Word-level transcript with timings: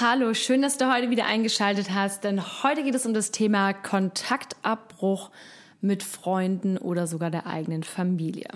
Hallo, 0.00 0.34
schön, 0.34 0.62
dass 0.62 0.78
du 0.78 0.92
heute 0.92 1.10
wieder 1.10 1.26
eingeschaltet 1.26 1.90
hast, 1.90 2.24
denn 2.24 2.42
heute 2.62 2.82
geht 2.82 2.94
es 2.94 3.06
um 3.06 3.14
das 3.14 3.30
Thema 3.30 3.72
Kontaktabbruch 3.72 5.30
mit 5.80 6.02
Freunden 6.02 6.78
oder 6.78 7.06
sogar 7.06 7.30
der 7.30 7.46
eigenen 7.46 7.82
Familie. 7.82 8.48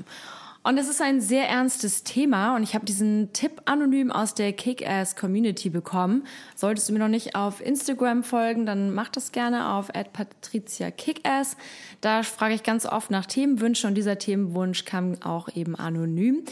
Und 0.67 0.79
es 0.79 0.89
ist 0.89 1.01
ein 1.01 1.21
sehr 1.21 1.49
ernstes 1.49 2.03
Thema 2.03 2.57
und 2.57 2.65
ich 2.65 2.75
habe 2.75 2.85
diesen 2.85 3.33
Tipp 3.33 3.63
anonym 3.67 4.11
aus 4.11 4.35
der 4.35 4.53
Kick-Ass 4.53 5.15
Community 5.15 5.71
bekommen. 5.71 6.27
Solltest 6.57 6.89
du 6.89 6.93
mir 6.93 6.99
noch 6.99 7.07
nicht 7.07 7.37
auf 7.37 7.65
Instagram 7.65 8.25
folgen, 8.25 8.67
dann 8.67 8.93
mach 8.93 9.09
das 9.09 9.31
gerne 9.31 9.75
auf 9.75 9.93
@patricia_kickass. 9.93 11.57
Da 12.01 12.25
frage 12.25 12.57
ich 12.57 12.65
ganz 12.65 12.85
oft 12.85 13.13
nach 13.13 13.27
Themenwünschen 13.27 13.91
und 13.91 13.95
dieser 13.95 14.19
Themenwunsch 14.19 14.85
kam 14.85 15.23
auch 15.23 15.49
eben 15.55 15.77
anonym. 15.77 16.43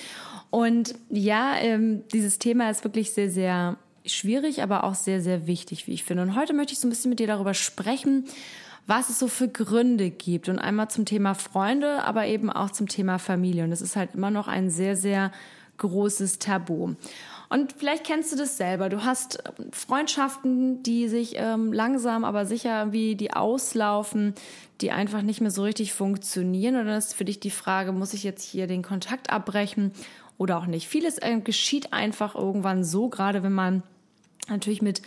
Und 0.51 0.95
ja, 1.10 1.56
ähm, 1.56 2.04
dieses 2.12 2.38
Thema 2.38 2.71
ist 2.71 2.84
wirklich 2.84 3.15
sehr, 3.15 3.32
sehr 3.32 3.78
schwierig, 4.06 4.62
aber 4.62 4.84
auch 4.84 4.95
sehr, 4.95 5.23
sehr 5.23 5.49
wichtig, 5.49 5.88
wie 5.88 5.93
ich 5.93 6.04
finde. 6.04 6.23
Und 6.23 6.37
heute 6.37 6.52
möchte 6.52 6.73
ich 6.73 6.78
so 6.78 6.87
ein 6.87 6.90
bisschen 6.90 7.09
mit 7.09 7.18
dir 7.18 7.26
darüber 7.26 7.54
sprechen, 7.54 8.26
was 8.87 9.09
es 9.09 9.18
so 9.18 9.29
für 9.29 9.49
Gründe 9.49 10.10
gibt. 10.10 10.49
Und 10.49 10.59
einmal 10.59 10.88
zum 10.88 11.04
Thema 11.04 11.35
Freunde, 11.35 12.04
aber 12.04 12.27
eben 12.27 12.51
auch 12.51 12.71
zum 12.71 12.88
Thema 12.88 13.18
Familie. 13.18 13.65
Und 13.65 13.73
es 13.73 13.82
ist 13.82 13.96
halt 13.96 14.15
immer 14.15 14.30
noch 14.30 14.49
ein 14.49 14.71
sehr, 14.71 14.96
sehr 14.96 15.32
großes 15.79 16.38
Tabu. 16.38 16.95
Und 17.49 17.73
vielleicht 17.73 18.05
kennst 18.05 18.32
du 18.32 18.37
das 18.37 18.57
selber. 18.57 18.88
Du 18.88 19.05
hast 19.05 19.43
Freundschaften, 19.71 20.82
die 20.82 21.09
sich 21.09 21.35
ähm, 21.37 21.73
langsam, 21.73 22.24
aber 22.24 22.46
sicher 22.46 22.93
wie 22.93 23.16
die 23.16 23.32
auslaufen, 23.32 24.35
die 24.80 24.90
einfach 24.90 25.23
nicht 25.23 25.40
mehr 25.40 25.51
so 25.51 25.62
richtig 25.62 25.93
funktionieren. 25.93 26.77
Und 26.77 26.87
dann 26.87 26.99
ist 26.99 27.15
für 27.15 27.24
dich 27.24 27.40
die 27.40 27.51
Frage, 27.51 27.93
muss 27.93 28.15
ich 28.15 28.24
jetzt 28.24 28.43
hier 28.43 28.66
den 28.66 28.82
Kontakt 28.82 29.30
abbrechen 29.30 29.93
oder 30.38 30.59
auch 30.59 30.66
nicht. 30.66 30.88
Vieles 30.88 31.18
äh, 31.18 31.38
geschieht 31.43 31.93
einfach 31.93 32.35
irgendwann 32.35 32.85
so, 32.85 33.09
gerade 33.09 33.43
wenn 33.43 33.52
man 33.52 33.82
natürlich 34.49 34.82
mit 34.82 35.02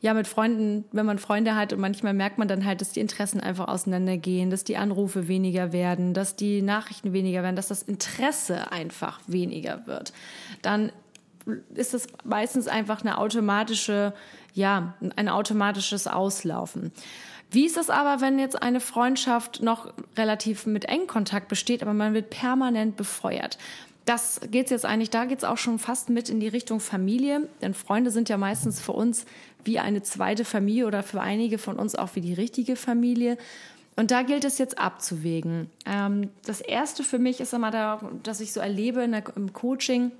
ja, 0.00 0.14
mit 0.14 0.28
Freunden, 0.28 0.84
wenn 0.92 1.06
man 1.06 1.18
Freunde 1.18 1.56
hat 1.56 1.72
und 1.72 1.80
manchmal 1.80 2.14
merkt 2.14 2.38
man 2.38 2.46
dann 2.46 2.64
halt, 2.64 2.80
dass 2.80 2.92
die 2.92 3.00
Interessen 3.00 3.40
einfach 3.40 3.66
auseinandergehen, 3.66 4.48
dass 4.48 4.62
die 4.62 4.76
Anrufe 4.76 5.26
weniger 5.26 5.72
werden, 5.72 6.14
dass 6.14 6.36
die 6.36 6.62
Nachrichten 6.62 7.12
weniger 7.12 7.42
werden, 7.42 7.56
dass 7.56 7.68
das 7.68 7.82
Interesse 7.82 8.70
einfach 8.70 9.20
weniger 9.26 9.86
wird. 9.86 10.12
Dann 10.62 10.92
ist 11.74 11.94
das 11.94 12.06
meistens 12.24 12.68
einfach 12.68 13.00
eine 13.00 13.18
automatische, 13.18 14.14
ja, 14.54 14.94
ein 15.16 15.28
automatisches 15.28 16.06
Auslaufen. 16.06 16.92
Wie 17.50 17.64
ist 17.64 17.78
es 17.78 17.88
aber, 17.90 18.20
wenn 18.20 18.38
jetzt 18.38 18.62
eine 18.62 18.80
Freundschaft 18.80 19.62
noch 19.62 19.92
relativ 20.16 20.66
mit 20.66 20.84
engem 20.84 21.06
Kontakt 21.06 21.48
besteht, 21.48 21.82
aber 21.82 21.94
man 21.94 22.12
wird 22.12 22.30
permanent 22.30 22.96
befeuert? 22.96 23.58
Das 24.08 24.40
geht's 24.50 24.70
jetzt 24.70 24.86
eigentlich, 24.86 25.10
da 25.10 25.26
geht's 25.26 25.44
auch 25.44 25.58
schon 25.58 25.78
fast 25.78 26.08
mit 26.08 26.30
in 26.30 26.40
die 26.40 26.48
Richtung 26.48 26.80
Familie, 26.80 27.46
denn 27.60 27.74
Freunde 27.74 28.10
sind 28.10 28.30
ja 28.30 28.38
meistens 28.38 28.80
für 28.80 28.92
uns 28.92 29.26
wie 29.64 29.78
eine 29.78 30.02
zweite 30.02 30.46
Familie 30.46 30.86
oder 30.86 31.02
für 31.02 31.20
einige 31.20 31.58
von 31.58 31.76
uns 31.76 31.94
auch 31.94 32.14
wie 32.14 32.22
die 32.22 32.32
richtige 32.32 32.74
Familie. 32.74 33.36
Und 33.96 34.10
da 34.10 34.22
gilt 34.22 34.44
es 34.44 34.56
jetzt 34.56 34.78
abzuwägen. 34.78 35.68
Ähm, 35.84 36.30
das 36.46 36.62
erste 36.62 37.04
für 37.04 37.18
mich 37.18 37.40
ist 37.40 37.52
immer 37.52 37.70
da, 37.70 38.00
dass 38.22 38.40
ich 38.40 38.52
so 38.52 38.60
erlebe 38.60 39.06
der, 39.06 39.24
im 39.36 39.52
Coaching, 39.52 40.12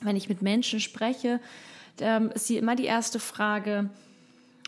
wenn 0.00 0.16
ich 0.16 0.30
mit 0.30 0.40
Menschen 0.40 0.80
spreche, 0.80 1.40
ähm, 2.00 2.30
ist 2.34 2.46
sie 2.46 2.56
immer 2.56 2.74
die 2.74 2.86
erste 2.86 3.18
Frage, 3.18 3.90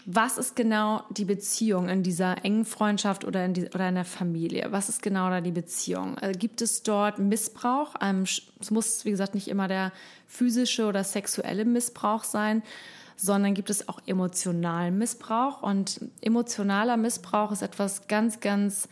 was 0.04 0.38
ist 0.38 0.56
genau 0.56 1.04
die 1.10 1.24
Beziehung 1.24 1.88
in 1.88 2.02
dieser 2.02 2.44
engen 2.44 2.64
Freundschaft 2.64 3.24
oder 3.24 3.44
in, 3.44 3.54
die, 3.54 3.66
oder 3.68 3.88
in 3.88 3.94
der 3.94 4.04
Familie? 4.04 4.68
Was 4.70 4.88
ist 4.88 5.02
genau 5.02 5.30
da 5.30 5.40
die 5.40 5.52
Beziehung? 5.52 6.18
Also 6.18 6.38
gibt 6.38 6.60
es 6.60 6.82
dort 6.82 7.18
Missbrauch? 7.18 7.94
Ähm, 8.00 8.24
es 8.24 8.70
muss, 8.70 9.04
wie 9.04 9.10
gesagt, 9.10 9.34
nicht 9.34 9.48
immer 9.48 9.68
der 9.68 9.92
physische 10.26 10.86
oder 10.86 11.04
sexuelle 11.04 11.64
Missbrauch 11.64 12.24
sein, 12.24 12.62
sondern 13.16 13.54
gibt 13.54 13.70
es 13.70 13.88
auch 13.88 14.00
emotionalen 14.06 14.98
Missbrauch. 14.98 15.62
Und 15.62 16.00
emotionaler 16.20 16.96
Missbrauch 16.96 17.52
ist 17.52 17.62
etwas 17.62 18.08
ganz, 18.08 18.40
ganz 18.40 18.88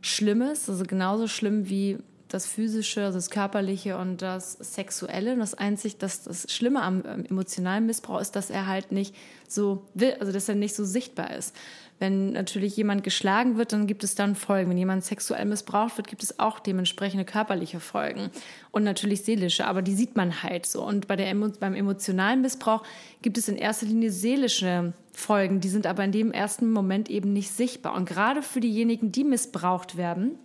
Schlimmes, 0.00 0.68
also 0.68 0.84
genauso 0.84 1.28
schlimm 1.28 1.68
wie 1.68 1.98
das 2.28 2.46
physische, 2.46 3.04
also 3.04 3.18
das 3.18 3.30
körperliche 3.30 3.96
und 3.96 4.22
das 4.22 4.52
sexuelle. 4.52 5.32
Und 5.32 5.40
das 5.40 5.54
einzig, 5.54 5.98
dass 5.98 6.22
das 6.22 6.52
Schlimme 6.52 6.82
am 6.82 7.02
emotionalen 7.24 7.86
Missbrauch 7.86 8.20
ist, 8.20 8.36
dass 8.36 8.50
er 8.50 8.66
halt 8.66 8.92
nicht 8.92 9.14
so 9.48 9.86
will, 9.94 10.14
also 10.20 10.32
dass 10.32 10.48
er 10.48 10.54
nicht 10.54 10.74
so 10.74 10.84
sichtbar 10.84 11.34
ist. 11.34 11.54
Wenn 11.98 12.32
natürlich 12.32 12.76
jemand 12.76 13.02
geschlagen 13.02 13.56
wird, 13.56 13.72
dann 13.72 13.88
gibt 13.88 14.04
es 14.04 14.14
dann 14.14 14.36
Folgen. 14.36 14.70
Wenn 14.70 14.78
jemand 14.78 15.04
sexuell 15.04 15.44
missbraucht 15.46 15.96
wird, 15.96 16.06
gibt 16.06 16.22
es 16.22 16.38
auch 16.38 16.60
dementsprechende 16.60 17.24
körperliche 17.24 17.80
Folgen 17.80 18.30
und 18.70 18.84
natürlich 18.84 19.24
seelische, 19.24 19.66
aber 19.66 19.82
die 19.82 19.94
sieht 19.94 20.14
man 20.14 20.44
halt 20.44 20.66
so. 20.66 20.84
Und 20.84 21.08
bei 21.08 21.16
der, 21.16 21.34
beim 21.34 21.74
emotionalen 21.74 22.40
Missbrauch 22.40 22.84
gibt 23.20 23.36
es 23.36 23.48
in 23.48 23.56
erster 23.56 23.86
Linie 23.86 24.12
seelische 24.12 24.92
Folgen, 25.12 25.60
die 25.60 25.68
sind 25.68 25.88
aber 25.88 26.04
in 26.04 26.12
dem 26.12 26.30
ersten 26.30 26.70
Moment 26.70 27.10
eben 27.10 27.32
nicht 27.32 27.50
sichtbar. 27.50 27.94
Und 27.94 28.08
gerade 28.08 28.42
für 28.42 28.60
diejenigen, 28.60 29.10
die 29.10 29.24
missbraucht 29.24 29.96
werden, 29.96 30.38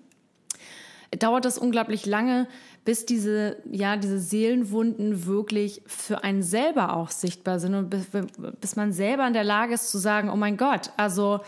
dauert 1.19 1.46
das 1.46 1.57
unglaublich 1.57 2.06
lange, 2.06 2.47
bis 2.85 3.06
diese, 3.06 3.57
ja, 3.72 3.97
diese 3.97 4.19
Seelenwunden 4.19 5.25
wirklich 5.25 5.81
für 5.85 6.24
einen 6.24 6.44
selber 6.44 6.96
auch 6.96 7.12
sichtbar 7.12 7.59
sind 7.59 7.75
und 7.75 7.90
bis, 7.90 8.07
bis 8.59 8.75
man 8.75 8.91
selber 8.91 9.25
in 9.25 9.34
der 9.34 9.44
Lage 9.44 9.74
ist 9.74 9.90
zu 9.90 9.97
sagen, 9.97 10.29
oh 10.29 10.35
mein 10.35 10.57
Gott, 10.57 10.91
also 10.97 11.40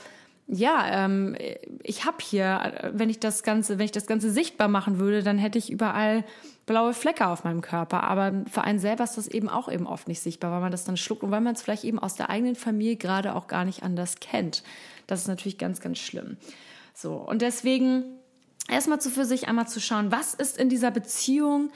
ja, 0.48 1.06
ähm, 1.06 1.36
ich 1.82 2.06
habe 2.06 2.18
hier, 2.22 2.92
wenn 2.94 3.10
ich 3.10 3.20
das 3.20 3.42
Ganze, 3.42 3.80
wenn 3.80 3.86
ich 3.86 3.92
das 3.92 4.06
Ganze 4.06 4.30
sichtbar 4.30 4.68
machen 4.68 5.00
würde, 5.00 5.24
dann 5.24 5.40
hätte 5.40 5.58
ich 5.58 5.72
überall 5.72 6.24
blaue 6.66 6.94
Flecke 6.94 7.28
auf 7.28 7.44
meinem 7.44 7.62
Körper. 7.62 8.04
Aber 8.04 8.44
für 8.50 8.64
einen 8.64 8.80
selber 8.80 9.04
ist 9.04 9.18
das 9.18 9.28
eben 9.28 9.50
auch 9.50 9.72
eben 9.72 9.88
oft 9.88 10.08
nicht 10.08 10.20
sichtbar, 10.20 10.52
weil 10.52 10.62
man 10.62 10.72
das 10.72 10.86
dann 10.86 10.98
schluckt 10.98 11.24
und 11.24 11.32
weil 11.32 11.42
man 11.42 11.56
es 11.56 11.64
vielleicht 11.64 11.84
eben 11.84 12.00
aus 12.00 12.14
der 12.16 12.30
eigenen 12.30 12.56
Familie 12.56 12.96
gerade 12.96 13.36
auch 13.36 13.48
gar 13.48 13.66
nicht 13.66 13.82
anders 13.82 14.20
kennt. 14.20 14.64
Das 15.08 15.22
ist 15.22 15.28
natürlich 15.28 15.58
ganz, 15.58 15.82
ganz 15.82 15.98
schlimm. 15.98 16.38
So. 16.94 17.16
Und 17.16 17.42
deswegen 17.42 18.04
erstmal 18.68 19.00
zu 19.00 19.10
für 19.10 19.26
sich 19.26 19.48
einmal 19.48 19.68
zu 19.68 19.80
schauen, 19.80 20.12
was 20.12 20.34
ist 20.34 20.58
in 20.58 20.70
dieser 20.70 20.92
Beziehung, 20.92 21.72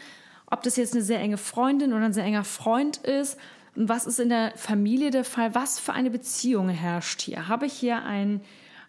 ob 0.47 0.63
das 0.63 0.75
jetzt 0.75 0.93
eine 0.93 1.03
sehr 1.03 1.19
enge 1.19 1.37
Freundin 1.37 1.93
oder 1.93 2.05
ein 2.05 2.13
sehr 2.13 2.23
enger 2.23 2.43
Freund 2.43 2.97
ist, 2.97 3.37
und 3.75 3.87
was 3.87 4.05
ist 4.05 4.19
in 4.19 4.29
der 4.29 4.51
Familie 4.57 5.11
der 5.11 5.23
Fall, 5.23 5.55
was 5.55 5.79
für 5.79 5.93
eine 5.93 6.09
Beziehung 6.09 6.69
herrscht 6.69 7.21
hier. 7.21 7.47
Habe 7.47 7.65
ich 7.65 7.73
hier 7.73 8.03
einen, 8.03 8.41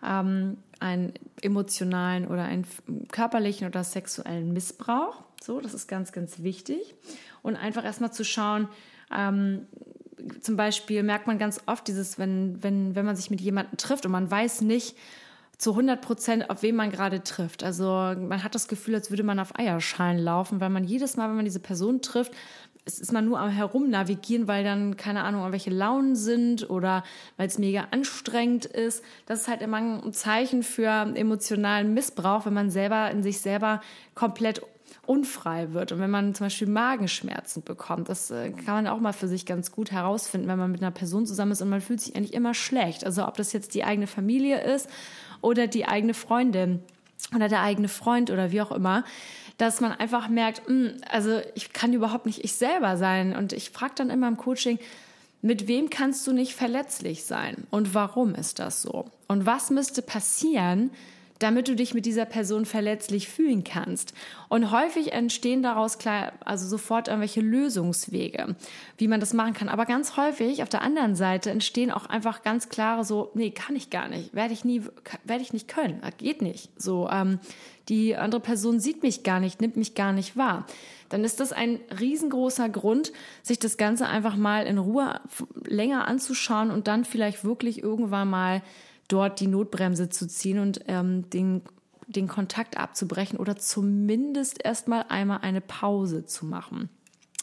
ähm, 0.05 0.57
einen 0.81 1.13
emotionalen 1.43 2.27
oder 2.27 2.45
einen 2.45 2.67
körperlichen 3.13 3.69
oder 3.69 3.85
sexuellen 3.85 4.53
Missbrauch? 4.53 5.23
So, 5.41 5.61
das 5.61 5.75
ist 5.75 5.87
ganz, 5.87 6.13
ganz 6.13 6.43
wichtig. 6.43 6.95
Und 7.43 7.57
einfach 7.57 7.85
erstmal 7.85 8.13
zu 8.13 8.25
schauen, 8.25 8.69
ähm, 9.17 9.67
zum 10.41 10.57
Beispiel 10.57 11.03
merkt 11.03 11.27
man 11.27 11.39
ganz 11.39 11.61
oft 11.67 11.87
dieses, 11.87 12.19
wenn, 12.19 12.63
wenn, 12.63 12.95
wenn 12.95 13.07
man 13.07 13.17
sich 13.17 13.31
mit 13.31 13.41
jemandem 13.41 13.77
trifft 13.77 14.05
und 14.07 14.13
man 14.13 14.31
weiß 14.31 14.63
nicht, 14.63 14.97
zu 15.61 15.73
100 15.73 16.01
Prozent, 16.01 16.49
auf 16.49 16.63
wen 16.63 16.75
man 16.75 16.91
gerade 16.91 17.23
trifft. 17.23 17.63
Also 17.63 17.85
man 17.85 18.43
hat 18.43 18.55
das 18.55 18.67
Gefühl, 18.67 18.95
als 18.95 19.11
würde 19.11 19.23
man 19.23 19.39
auf 19.39 19.59
Eierschalen 19.59 20.19
laufen, 20.19 20.59
weil 20.59 20.71
man 20.71 20.85
jedes 20.85 21.19
Mal, 21.19 21.29
wenn 21.29 21.37
man 21.37 21.45
diese 21.45 21.61
Person 21.61 22.01
trifft, 22.01 22.33
es 22.87 22.99
ist 22.99 23.13
man 23.13 23.27
nur 23.27 23.39
am 23.39 23.51
Herumnavigieren, 23.51 24.49
weil 24.49 24.65
dann, 24.65 24.97
keine 24.97 25.23
Ahnung, 25.23 25.53
welche 25.53 25.69
Launen 25.69 26.17
sind 26.17 26.71
oder 26.71 27.05
weil 27.37 27.47
es 27.47 27.59
mega 27.59 27.89
anstrengend 27.91 28.65
ist. 28.65 29.05
Das 29.27 29.43
ist 29.43 29.49
halt 29.49 29.61
immer 29.61 29.77
ein 29.77 30.15
Zeichen 30.15 30.63
für 30.63 30.89
emotionalen 31.15 31.93
Missbrauch, 31.93 32.47
wenn 32.47 32.55
man 32.55 32.71
selber 32.71 33.11
in 33.11 33.23
sich 33.23 33.43
selber 33.43 33.83
komplett 34.15 34.63
unfrei 35.05 35.73
wird 35.73 35.93
und 35.93 35.99
wenn 35.99 36.11
man 36.11 36.35
zum 36.35 36.47
Beispiel 36.47 36.69
Magenschmerzen 36.69 37.63
bekommt. 37.63 38.09
Das 38.09 38.31
äh, 38.31 38.51
kann 38.51 38.77
man 38.77 38.87
auch 38.87 39.01
mal 39.01 39.13
für 39.13 39.29
sich 39.29 39.45
ganz 39.45 39.73
gut 39.73 39.91
herausfinden, 39.91 40.49
wenn 40.49 40.59
man 40.59 40.73
mit 40.73 40.83
einer 40.83 40.91
Person 40.91 41.27
zusammen 41.27 41.53
ist 41.53 41.63
und 41.63 41.69
man 41.69 41.81
fühlt 41.81 42.01
sich 42.01 42.17
eigentlich 42.17 42.33
immer 42.35 42.55
schlecht. 42.55 43.05
Also 43.05 43.27
ob 43.27 43.37
das 43.37 43.53
jetzt 43.53 43.75
die 43.75 43.85
eigene 43.85 44.07
Familie 44.07 44.63
ist 44.63 44.89
oder 45.43 45.67
die 45.67 45.87
eigene 45.87 46.15
Freundin 46.15 46.81
oder 47.35 47.49
der 47.49 47.63
eigene 47.63 47.89
Freund 47.89 48.31
oder 48.31 48.51
wie 48.51 48.61
auch 48.61 48.73
immer, 48.73 49.05
dass 49.59 49.81
man 49.81 49.93
einfach 49.93 50.29
merkt, 50.29 50.69
mh, 50.69 50.91
hm, 50.91 50.97
also 51.09 51.41
ich 51.55 51.73
kann 51.73 51.93
überhaupt 51.93 52.27
nicht 52.27 52.45
ich 52.45 52.55
selber 52.55 52.97
sein. 52.97 53.37
Und 53.37 53.53
ich 53.53 53.71
frage 53.71 53.95
dann 53.97 54.11
immer 54.11 54.29
im 54.29 54.37
Coaching, 54.37 54.79
mit 55.43 55.69
wem 55.69 55.91
kannst 55.91 56.27
du 56.27 56.33
nicht 56.33 56.55
verletzlich 56.55 57.25
sein 57.25 57.67
und 57.71 57.95
warum 57.95 58.35
ist 58.35 58.59
das 58.59 58.83
so? 58.83 59.07
Und 59.27 59.47
was 59.47 59.71
müsste 59.71 60.03
passieren, 60.03 60.91
damit 61.41 61.69
du 61.69 61.75
dich 61.75 61.95
mit 61.95 62.07
dieser 62.07 62.27
Person 62.27 62.67
verletzlich 62.67 63.29
fühlen 63.29 63.65
kannst. 63.65 64.13
Und 64.49 64.71
häufig 64.71 65.13
entstehen 65.13 65.63
daraus 65.63 65.99
klar, 65.99 66.33
also 66.45 66.69
sofort 66.69 67.09
irgendwelche 67.09 67.41
Lösungswege, 67.41 68.55
wie 68.99 69.09
man 69.09 69.21
das 69.21 69.33
machen 69.33 69.55
kann. 69.55 69.71
Aber 69.71 69.87
ganz 69.87 70.17
häufig 70.17 70.63
auf 70.63 70.69
der 70.69 70.83
anderen 70.83 71.17
Seite 71.17 71.51
entstehen 71.51 71.91
auch 71.91 72.07
einfach 72.07 72.43
ganz 72.43 72.69
klare 72.69 73.05
so, 73.05 73.31
nee, 73.35 73.51
kann 73.51 73.75
ich 73.75 73.91
gar 73.91 74.09
nicht, 74.09 74.35
werde 74.35 74.53
ich 74.53 74.65
nie, 74.65 74.83
werde 75.25 75.43
ich 75.43 75.53
nicht 75.53 75.67
können, 75.67 76.01
geht 76.19 76.43
nicht. 76.43 76.71
So, 76.77 77.09
ähm, 77.11 77.41
die 77.89 78.17
andere 78.17 78.41
Person 78.41 78.79
sieht 78.79 79.03
mich 79.03 79.23
gar 79.23 79.41
nicht, 79.41 79.63
nimmt 79.63 79.77
mich 79.77 79.95
gar 79.95 80.13
nicht 80.13 80.37
wahr. 80.37 80.67
Dann 81.09 81.25
ist 81.25 81.41
das 81.41 81.53
ein 81.53 81.81
riesengroßer 81.99 82.69
Grund, 82.69 83.13
sich 83.43 83.59
das 83.59 83.79
Ganze 83.79 84.07
einfach 84.07 84.37
mal 84.37 84.67
in 84.67 84.79
Ruhe 84.79 85.21
länger 85.65 86.07
anzuschauen 86.07 86.71
und 86.71 86.87
dann 86.87 87.05
vielleicht 87.05 87.45
wirklich 87.45 87.83
irgendwann 87.83 88.29
mal 88.29 88.63
dort 89.13 89.41
die 89.41 89.47
Notbremse 89.47 90.09
zu 90.09 90.27
ziehen 90.27 90.59
und 90.59 90.81
ähm, 90.87 91.29
den, 91.31 91.63
den 92.07 92.29
Kontakt 92.29 92.77
abzubrechen 92.77 93.39
oder 93.39 93.57
zumindest 93.57 94.65
erstmal 94.65 95.07
einmal 95.09 95.41
eine 95.43 95.61
Pause 95.61 96.25
zu 96.25 96.47
machen. 96.47 96.89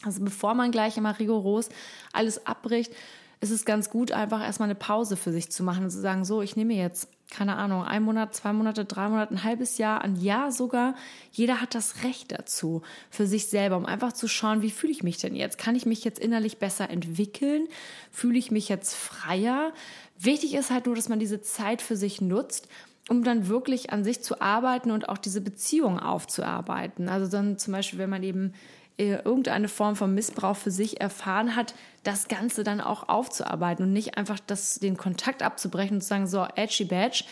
Also 0.04 0.22
bevor 0.22 0.54
man 0.54 0.70
gleich 0.70 0.96
immer 0.96 1.18
rigoros 1.18 1.68
alles 2.12 2.46
abbricht, 2.46 2.92
ist 3.40 3.50
es 3.50 3.64
ganz 3.64 3.90
gut, 3.90 4.12
einfach 4.12 4.42
erstmal 4.42 4.68
eine 4.68 4.74
Pause 4.74 5.16
für 5.16 5.32
sich 5.32 5.50
zu 5.50 5.62
machen 5.62 5.84
und 5.84 5.90
zu 5.90 6.00
sagen, 6.00 6.24
so, 6.24 6.42
ich 6.42 6.56
nehme 6.56 6.74
jetzt, 6.74 7.08
keine 7.30 7.56
Ahnung, 7.56 7.84
ein 7.84 8.02
Monat, 8.02 8.34
zwei 8.34 8.52
Monate, 8.52 8.86
drei 8.86 9.08
Monate, 9.08 9.34
ein 9.34 9.44
halbes 9.44 9.76
Jahr, 9.76 10.00
ein 10.00 10.16
Jahr 10.16 10.50
sogar. 10.50 10.94
Jeder 11.30 11.60
hat 11.60 11.74
das 11.74 12.02
Recht 12.02 12.32
dazu, 12.32 12.82
für 13.10 13.26
sich 13.26 13.48
selber, 13.48 13.76
um 13.76 13.84
einfach 13.84 14.12
zu 14.14 14.28
schauen, 14.28 14.62
wie 14.62 14.70
fühle 14.70 14.92
ich 14.92 15.02
mich 15.02 15.18
denn 15.18 15.36
jetzt? 15.36 15.58
Kann 15.58 15.76
ich 15.76 15.84
mich 15.84 16.04
jetzt 16.04 16.18
innerlich 16.18 16.58
besser 16.58 16.88
entwickeln? 16.88 17.68
Fühle 18.10 18.38
ich 18.38 18.50
mich 18.50 18.68
jetzt 18.70 18.94
freier? 18.94 19.72
Wichtig 20.18 20.54
ist 20.54 20.70
halt 20.70 20.86
nur, 20.86 20.96
dass 20.96 21.10
man 21.10 21.18
diese 21.18 21.42
Zeit 21.42 21.82
für 21.82 21.96
sich 21.96 22.22
nutzt, 22.22 22.66
um 23.10 23.22
dann 23.22 23.48
wirklich 23.48 23.90
an 23.90 24.04
sich 24.04 24.22
zu 24.22 24.40
arbeiten 24.40 24.90
und 24.90 25.08
auch 25.08 25.18
diese 25.18 25.42
Beziehung 25.42 26.00
aufzuarbeiten. 26.00 27.08
Also 27.10 27.30
dann 27.30 27.58
zum 27.58 27.72
Beispiel, 27.72 27.98
wenn 27.98 28.10
man 28.10 28.22
eben 28.22 28.54
irgendeine 28.98 29.68
Form 29.68 29.96
von 29.96 30.14
Missbrauch 30.14 30.56
für 30.56 30.70
sich 30.70 31.00
erfahren 31.00 31.54
hat, 31.54 31.74
das 32.02 32.28
Ganze 32.28 32.64
dann 32.64 32.80
auch 32.80 33.08
aufzuarbeiten 33.08 33.84
und 33.84 33.92
nicht 33.92 34.18
einfach 34.18 34.38
das, 34.46 34.80
den 34.80 34.96
Kontakt 34.96 35.42
abzubrechen 35.42 35.96
und 35.96 36.00
zu 36.00 36.08
sagen, 36.08 36.26
so, 36.26 36.46
edgy 36.56 36.84
badge, 36.84 37.24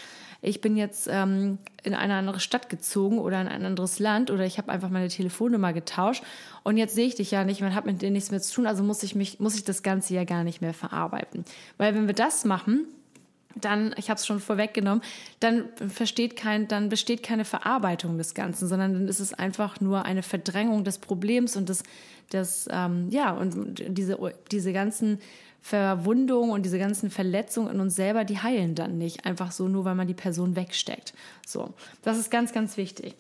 ich 0.42 0.60
bin 0.60 0.76
jetzt 0.76 1.08
ähm, 1.10 1.58
in 1.82 1.94
eine 1.94 2.14
andere 2.14 2.40
Stadt 2.40 2.68
gezogen 2.68 3.18
oder 3.18 3.40
in 3.40 3.48
ein 3.48 3.64
anderes 3.64 3.98
Land 3.98 4.30
oder 4.30 4.44
ich 4.44 4.58
habe 4.58 4.70
einfach 4.70 4.90
meine 4.90 5.08
Telefonnummer 5.08 5.72
getauscht 5.72 6.22
und 6.62 6.76
jetzt 6.76 6.94
sehe 6.94 7.06
ich 7.06 7.14
dich 7.16 7.30
ja 7.30 7.44
nicht, 7.44 7.60
man 7.60 7.74
hat 7.74 7.86
mit 7.86 8.02
dir 8.02 8.10
nichts 8.10 8.30
mehr 8.30 8.40
zu 8.40 8.54
tun, 8.54 8.66
also 8.66 8.84
muss 8.84 9.02
ich 9.02 9.14
mich, 9.14 9.40
muss 9.40 9.56
ich 9.56 9.64
das 9.64 9.82
Ganze 9.82 10.14
ja 10.14 10.24
gar 10.24 10.44
nicht 10.44 10.60
mehr 10.60 10.74
verarbeiten. 10.74 11.44
Weil 11.78 11.94
wenn 11.94 12.06
wir 12.06 12.14
das 12.14 12.44
machen, 12.44 12.86
dann, 13.60 13.94
ich 13.96 14.10
habe 14.10 14.18
es 14.18 14.26
schon 14.26 14.40
vorweggenommen, 14.40 15.02
dann 15.40 15.68
versteht 15.88 16.36
kein, 16.36 16.68
dann 16.68 16.88
besteht 16.88 17.22
keine 17.22 17.44
Verarbeitung 17.44 18.18
des 18.18 18.34
Ganzen, 18.34 18.68
sondern 18.68 18.92
dann 18.92 19.08
ist 19.08 19.20
es 19.20 19.32
einfach 19.34 19.80
nur 19.80 20.04
eine 20.04 20.22
Verdrängung 20.22 20.84
des 20.84 20.98
Problems 20.98 21.56
und 21.56 21.68
des, 21.68 21.82
des 22.32 22.68
ähm, 22.70 23.08
ja, 23.10 23.32
und 23.32 23.82
diese, 23.88 24.18
diese 24.50 24.72
ganzen 24.72 25.18
Verwundungen 25.62 26.52
und 26.52 26.62
diese 26.62 26.78
ganzen 26.78 27.10
Verletzungen 27.10 27.74
in 27.74 27.80
uns 27.80 27.96
selber, 27.96 28.24
die 28.24 28.38
heilen 28.38 28.76
dann 28.76 28.98
nicht. 28.98 29.26
Einfach 29.26 29.50
so, 29.50 29.66
nur 29.66 29.84
weil 29.84 29.96
man 29.96 30.06
die 30.06 30.14
Person 30.14 30.54
wegsteckt. 30.54 31.12
So, 31.44 31.74
das 32.02 32.18
ist 32.18 32.30
ganz, 32.30 32.52
ganz 32.52 32.76
wichtig. 32.76 33.16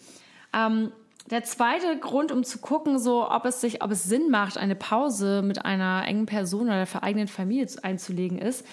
Ähm, 0.54 0.92
der 1.30 1.42
zweite 1.42 1.98
Grund, 1.98 2.30
um 2.30 2.44
zu 2.44 2.58
gucken, 2.58 3.00
so 3.00 3.28
ob 3.28 3.46
es 3.46 3.60
sich, 3.60 3.82
ob 3.82 3.90
es 3.90 4.04
Sinn 4.04 4.30
macht, 4.30 4.58
eine 4.58 4.76
Pause 4.76 5.42
mit 5.42 5.64
einer 5.64 6.04
engen 6.06 6.26
Person 6.26 6.68
oder 6.68 6.84
der 6.84 7.02
eigenen 7.02 7.26
Familie 7.26 7.66
einzulegen, 7.82 8.38
ist, 8.38 8.64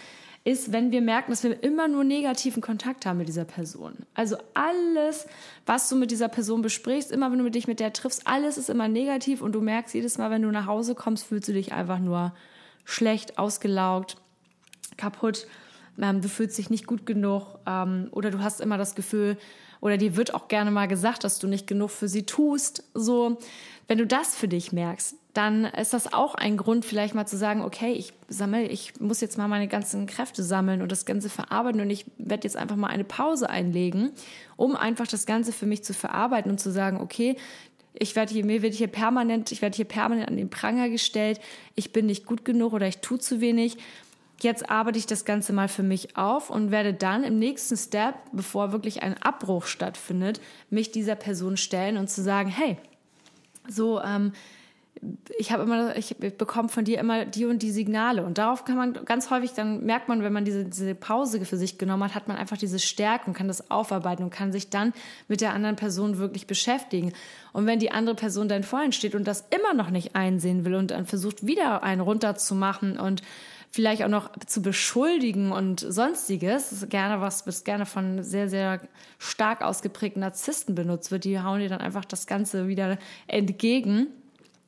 ist, 0.46 0.74
wenn 0.74 0.92
wir 0.92 1.02
merken, 1.02 1.32
dass 1.32 1.44
wir 1.44 1.64
immer 1.64 1.88
nur 1.88 2.04
negativen 2.04 2.62
Kontakt 2.62 3.06
haben 3.06 3.18
mit 3.18 3.30
dieser 3.30 3.46
Person. 3.46 3.94
Also 4.14 4.36
alles, 4.54 5.26
was 5.66 5.88
du 5.88 5.96
mit 5.96 6.12
dieser 6.12 6.28
Person 6.28 6.62
besprichst, 6.62 7.12
immer 7.12 7.32
wenn 7.32 7.40
du 7.40 7.50
dich 7.50 7.68
mit 7.68 7.80
der 7.80 7.94
triffst, 7.94 8.28
alles 8.28 8.58
ist 8.58 8.70
immer 8.70 8.90
negativ 8.90 9.42
und 9.42 9.54
du 9.54 9.62
merkst 9.62 9.94
jedes 9.94 10.18
Mal, 10.18 10.32
wenn 10.32 10.42
du 10.42 10.52
nach 10.52 10.66
Hause 10.66 10.96
kommst, 10.96 11.26
fühlst 11.26 11.48
du 11.48 11.54
dich 11.54 11.72
einfach 11.72 12.00
nur 12.00 12.34
schlecht, 12.84 13.38
ausgelaugt, 13.38 14.18
kaputt. 14.98 15.48
Ähm, 16.02 16.22
du 16.22 16.28
fühlst 16.28 16.58
dich 16.58 16.70
nicht 16.70 16.88
gut 16.88 17.06
genug 17.06 17.60
ähm, 17.66 18.10
oder 18.12 18.30
du 18.30 18.40
hast 18.40 18.60
immer 18.60 18.78
das 18.78 18.96
Gefühl, 18.96 19.38
oder 19.80 19.98
dir 19.98 20.16
wird 20.16 20.34
auch 20.34 20.48
gerne 20.48 20.72
mal 20.72 20.88
gesagt, 20.88 21.26
dass 21.26 21.40
du 21.40 21.48
nicht 21.48 21.68
genug 21.68 21.92
für 21.92 22.08
sie 22.08 22.26
tust. 22.26 22.86
So, 22.94 23.38
wenn 23.90 23.98
du 23.98 24.08
das 24.08 24.34
für 24.34 24.48
dich 24.48 24.72
merkst, 24.72 25.16
dann 25.34 25.66
ist 25.66 25.94
das 25.94 26.14
auch 26.14 26.36
ein 26.36 26.58
Grund, 26.58 26.86
vielleicht 26.86 27.16
mal 27.16 27.26
zu 27.26 27.38
sagen, 27.38 27.62
okay, 27.62 27.92
ich 27.94 28.14
sammle, 28.28 28.68
ich 28.68 29.00
muss 29.00 29.20
jetzt 29.20 29.38
mal 29.38 29.48
meine 29.48 29.68
ganzen 29.68 30.06
Kräfte 30.06 30.44
sammeln 30.44 30.84
und 30.84 30.92
das 30.92 31.06
Ganze 31.06 31.28
verarbeiten 31.28 31.82
und 31.82 31.90
ich 31.90 32.06
werde 32.18 32.48
jetzt 32.48 32.56
einfach 32.56 32.76
mal 32.76 32.88
eine 32.88 33.04
Pause 33.04 33.50
einlegen, 33.50 34.12
um 34.58 34.76
einfach 34.76 35.08
das 35.08 35.26
Ganze 35.26 35.52
für 35.52 35.66
mich 35.66 35.84
zu 35.84 35.96
verarbeiten 35.96 36.52
und 36.52 36.60
zu 36.60 36.72
sagen, 36.72 37.02
okay, 37.02 37.36
ich 37.94 38.16
werde 38.16 38.32
hier, 38.34 38.46
mir 38.46 38.62
wird 38.62 38.76
hier 38.76 38.88
permanent, 38.88 39.52
ich 39.52 39.62
werde 39.64 39.76
hier 39.76 39.86
permanent 39.86 40.28
an 40.28 40.38
den 40.38 40.52
Pranger 40.52 40.90
gestellt, 40.90 41.40
ich 41.74 41.92
bin 41.92 42.06
nicht 42.06 42.26
gut 42.26 42.46
genug 42.46 42.74
oder 42.74 42.88
ich 42.88 43.00
tue 43.00 43.20
zu 43.20 43.42
wenig. 43.42 43.78
Jetzt 44.42 44.70
arbeite 44.70 45.00
ich 45.00 45.06
das 45.06 45.26
Ganze 45.26 45.54
mal 45.54 45.68
für 45.68 45.84
mich 45.84 46.18
auf 46.18 46.50
und 46.50 46.70
werde 46.70 46.94
dann 46.94 47.24
im 47.24 47.40
nächsten 47.40 47.78
Step, 47.78 48.16
bevor 48.34 48.72
wirklich 48.72 49.02
ein 49.02 49.16
Abbruch 49.22 49.66
stattfindet, 49.66 50.42
mich 50.70 50.92
dieser 50.92 51.16
Person 51.16 51.56
stellen 51.56 51.98
und 51.98 52.10
zu 52.10 52.22
sagen, 52.22 52.50
hey, 52.50 52.78
so, 53.70 54.02
ähm, 54.02 54.34
ich 55.38 55.52
habe 55.52 55.64
immer, 55.64 55.96
ich 55.98 56.16
bekomme 56.18 56.70
von 56.70 56.86
dir 56.86 57.00
immer 57.00 57.26
die 57.26 57.46
und 57.46 57.62
die 57.62 57.72
Signale. 57.72 58.24
Und 58.24 58.38
darauf 58.38 58.64
kann 58.64 58.78
man 58.78 58.94
ganz 59.06 59.30
häufig, 59.30 59.54
dann 59.54 59.84
merkt 59.86 60.08
man, 60.08 60.24
wenn 60.24 60.34
man 60.34 60.46
diese, 60.46 60.66
diese 60.66 60.96
Pause 60.96 61.44
für 61.46 61.58
sich 61.58 61.78
genommen 61.78 62.04
hat, 62.04 62.16
hat 62.16 62.28
man 62.28 62.38
einfach 62.38 62.58
diese 62.58 62.80
Stärke 62.80 63.28
und 63.28 63.34
kann 63.34 63.48
das 63.48 63.70
aufarbeiten 63.72 64.24
und 64.24 64.30
kann 64.30 64.52
sich 64.52 64.70
dann 64.70 64.94
mit 65.28 65.42
der 65.42 65.54
anderen 65.54 65.76
Person 65.76 66.18
wirklich 66.20 66.48
beschäftigen. 66.48 67.14
Und 67.52 67.66
wenn 67.66 67.80
die 67.80 67.92
andere 67.92 68.16
Person 68.16 68.48
dann 68.48 68.64
vorhin 68.64 68.92
steht 68.92 69.16
und 69.16 69.28
das 69.28 69.46
immer 69.50 69.74
noch 69.74 69.90
nicht 69.90 70.16
einsehen 70.16 70.64
will 70.66 70.76
und 70.76 70.92
dann 70.92 71.06
versucht, 71.06 71.46
wieder 71.46 71.84
einen 71.84 72.02
runterzumachen 72.02 72.98
und 72.98 73.22
vielleicht 73.72 74.04
auch 74.04 74.10
noch 74.10 74.30
zu 74.46 74.62
beschuldigen 74.62 75.52
und 75.52 75.80
sonstiges, 75.80 76.70
das 76.70 76.84
ist 76.84 76.90
gerne 76.92 77.22
was, 77.22 77.48
was 77.48 77.64
gerne 77.64 77.88
von 77.88 78.22
sehr, 78.22 78.48
sehr 78.48 78.80
stark 79.18 79.64
ausgeprägten 79.64 80.20
Narzissten 80.20 80.76
benutzt 80.76 81.12
wird, 81.12 81.24
die 81.24 81.42
hauen 81.42 81.60
dir 81.60 81.70
dann 81.70 81.82
einfach 81.82 82.06
das 82.06 82.28
Ganze 82.28 82.68
wieder 82.68 83.00
entgegen 83.28 84.08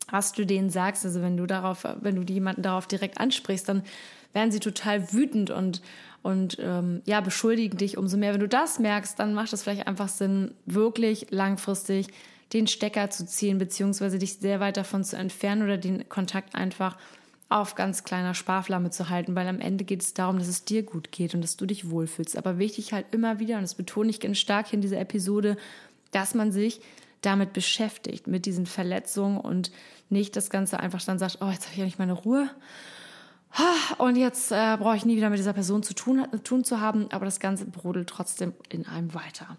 was 0.10 0.34
du 0.34 0.46
denen 0.46 0.70
sagst. 0.70 1.06
Also 1.06 1.22
wenn 1.22 1.38
du 1.38 1.46
darauf, 1.46 1.86
wenn 2.02 2.16
du 2.16 2.34
jemanden 2.34 2.62
darauf 2.62 2.88
direkt 2.88 3.20
ansprichst, 3.20 3.68
dann 3.68 3.84
werden 4.34 4.52
sie 4.52 4.60
total 4.60 5.12
wütend 5.14 5.50
und 5.50 5.82
und 6.22 6.58
ähm, 6.60 7.04
ja 7.06 7.22
beschuldigen 7.22 7.78
dich 7.78 7.98
umso 7.98 8.18
mehr. 8.18 8.34
Wenn 8.34 8.40
du 8.40 8.48
das 8.48 8.80
merkst, 8.80 9.20
dann 9.20 9.36
macht 9.36 9.54
es 9.54 9.62
vielleicht 9.62 9.88
einfach 9.88 10.10
Sinn, 10.10 10.56
wirklich 10.66 11.28
langfristig 11.30 12.08
den 12.52 12.68
Stecker 12.68 13.10
zu 13.10 13.26
ziehen 13.26 13.58
beziehungsweise 13.58 14.18
dich 14.18 14.38
sehr 14.38 14.60
weit 14.60 14.78
davon 14.78 15.04
zu 15.04 15.18
entfernen 15.18 15.64
oder 15.64 15.78
den 15.78 16.10
Kontakt 16.10 16.56
einfach 16.56 16.98
auf 17.48 17.76
ganz 17.76 18.04
kleiner 18.04 18.34
Sparflamme 18.34 18.90
zu 18.90 19.10
halten, 19.10 19.36
weil 19.36 19.48
am 19.48 19.60
Ende 19.60 19.84
geht 19.84 20.02
es 20.02 20.14
darum, 20.16 20.40
dass 20.40 20.48
es 20.48 20.66
dir 20.66 20.84
gut 20.84 21.12
geht 21.12 21.36
und 21.36 21.42
dass 21.42 21.58
du 21.58 21.66
dich 21.66 21.90
wohlfühlst. 21.90 22.38
Aber 22.38 22.58
wichtig 22.58 22.92
halt 22.92 23.06
immer 23.12 23.40
wieder, 23.40 23.58
und 23.58 23.62
das 23.62 23.76
betone 23.76 24.10
ich 24.10 24.20
ganz 24.20 24.40
stark 24.40 24.74
in 24.74 24.82
dieser 24.82 25.00
Episode, 25.00 25.58
dass 26.12 26.34
man 26.34 26.52
sich 26.52 26.82
damit 27.26 27.54
beschäftigt, 27.54 28.28
mit 28.28 28.46
diesen 28.46 28.66
Verletzungen 28.66 29.40
und 29.40 29.72
nicht 30.10 30.36
das 30.36 30.50
Ganze 30.50 30.80
einfach 30.80 31.04
dann 31.04 31.20
sagt, 31.20 31.40
oh, 31.42 31.50
jetzt 31.50 31.66
habe 31.66 31.74
ich 31.74 31.80
ja 31.80 31.86
nicht 31.86 32.00
meine 32.00 32.14
Ruhe. 32.14 32.50
Und 33.98 34.18
jetzt 34.18 34.52
äh, 34.52 34.78
brauche 34.78 34.98
ich 34.98 35.06
nie 35.06 35.16
wieder 35.16 35.30
mit 35.30 35.40
dieser 35.40 35.54
Person 35.54 35.82
zu 35.82 35.94
tun, 35.94 36.28
tun 36.44 36.64
zu 36.64 36.82
haben, 36.82 37.08
aber 37.12 37.26
das 37.26 37.40
Ganze 37.40 37.66
brodelt 37.66 38.10
trotzdem 38.10 38.54
in 38.70 38.86
einem 38.86 39.14
weiter. 39.14 39.58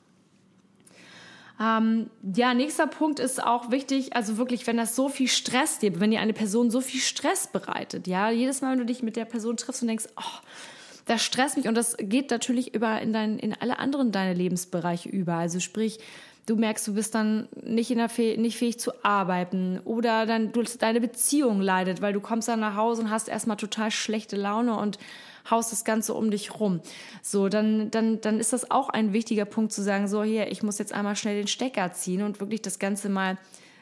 Ähm, 1.58 2.10
ja, 2.34 2.52
nächster 2.52 2.86
Punkt 2.86 3.18
ist 3.18 3.42
auch 3.42 3.70
wichtig, 3.70 4.14
also 4.14 4.36
wirklich, 4.36 4.66
wenn 4.66 4.76
das 4.76 4.94
so 4.94 5.08
viel 5.08 5.28
Stress 5.28 5.78
dir, 5.78 5.98
wenn 6.00 6.10
dir 6.10 6.20
eine 6.20 6.34
Person 6.34 6.70
so 6.70 6.82
viel 6.82 7.00
Stress 7.00 7.46
bereitet, 7.46 8.06
ja, 8.06 8.30
jedes 8.30 8.60
Mal, 8.60 8.72
wenn 8.72 8.80
du 8.80 8.84
dich 8.84 9.02
mit 9.02 9.16
der 9.16 9.24
Person 9.24 9.56
triffst 9.56 9.80
und 9.80 9.88
denkst, 9.88 10.08
oh, 10.16 10.40
das 11.06 11.22
stresst 11.22 11.56
mich 11.56 11.68
und 11.68 11.74
das 11.74 11.96
geht 11.98 12.30
natürlich 12.30 12.74
über 12.74 13.00
in, 13.00 13.12
dein, 13.12 13.38
in 13.38 13.54
alle 13.54 13.78
anderen 13.78 14.12
deine 14.12 14.34
Lebensbereiche 14.34 15.08
über. 15.08 15.34
Also 15.34 15.60
sprich, 15.60 16.00
du 16.46 16.56
merkst, 16.56 16.86
du 16.86 16.94
bist 16.94 17.14
dann 17.14 17.48
nicht, 17.62 17.90
in 17.90 17.98
der 17.98 18.08
Fäh 18.08 18.36
nicht 18.36 18.56
fähig 18.56 18.78
zu 18.78 18.92
arbeiten 19.04 19.80
oder 19.84 20.26
dann 20.26 20.52
du, 20.52 20.62
deine 20.62 21.00
Beziehung 21.00 21.60
leidet, 21.60 22.00
weil 22.00 22.12
du 22.12 22.20
kommst 22.20 22.48
dann 22.48 22.60
nach 22.60 22.76
Hause 22.76 23.02
und 23.02 23.10
hast 23.10 23.28
erstmal 23.28 23.56
total 23.56 23.90
schlechte 23.90 24.36
Laune 24.36 24.78
und 24.78 24.98
haust 25.50 25.72
das 25.72 25.84
Ganze 25.84 26.14
um 26.14 26.30
dich 26.30 26.58
rum. 26.58 26.80
So, 27.22 27.48
dann, 27.48 27.90
dann, 27.90 28.20
dann 28.20 28.40
ist 28.40 28.52
das 28.52 28.70
auch 28.70 28.88
ein 28.88 29.12
wichtiger 29.12 29.44
Punkt 29.44 29.72
zu 29.72 29.82
sagen, 29.82 30.08
so 30.08 30.22
hier, 30.22 30.50
ich 30.50 30.62
muss 30.62 30.78
jetzt 30.78 30.92
einmal 30.92 31.16
schnell 31.16 31.36
den 31.36 31.48
Stecker 31.48 31.92
ziehen 31.92 32.22
und 32.22 32.40
wirklich 32.40 32.62
das 32.62 32.78
Ganze 32.78 33.08
mal 33.08 33.38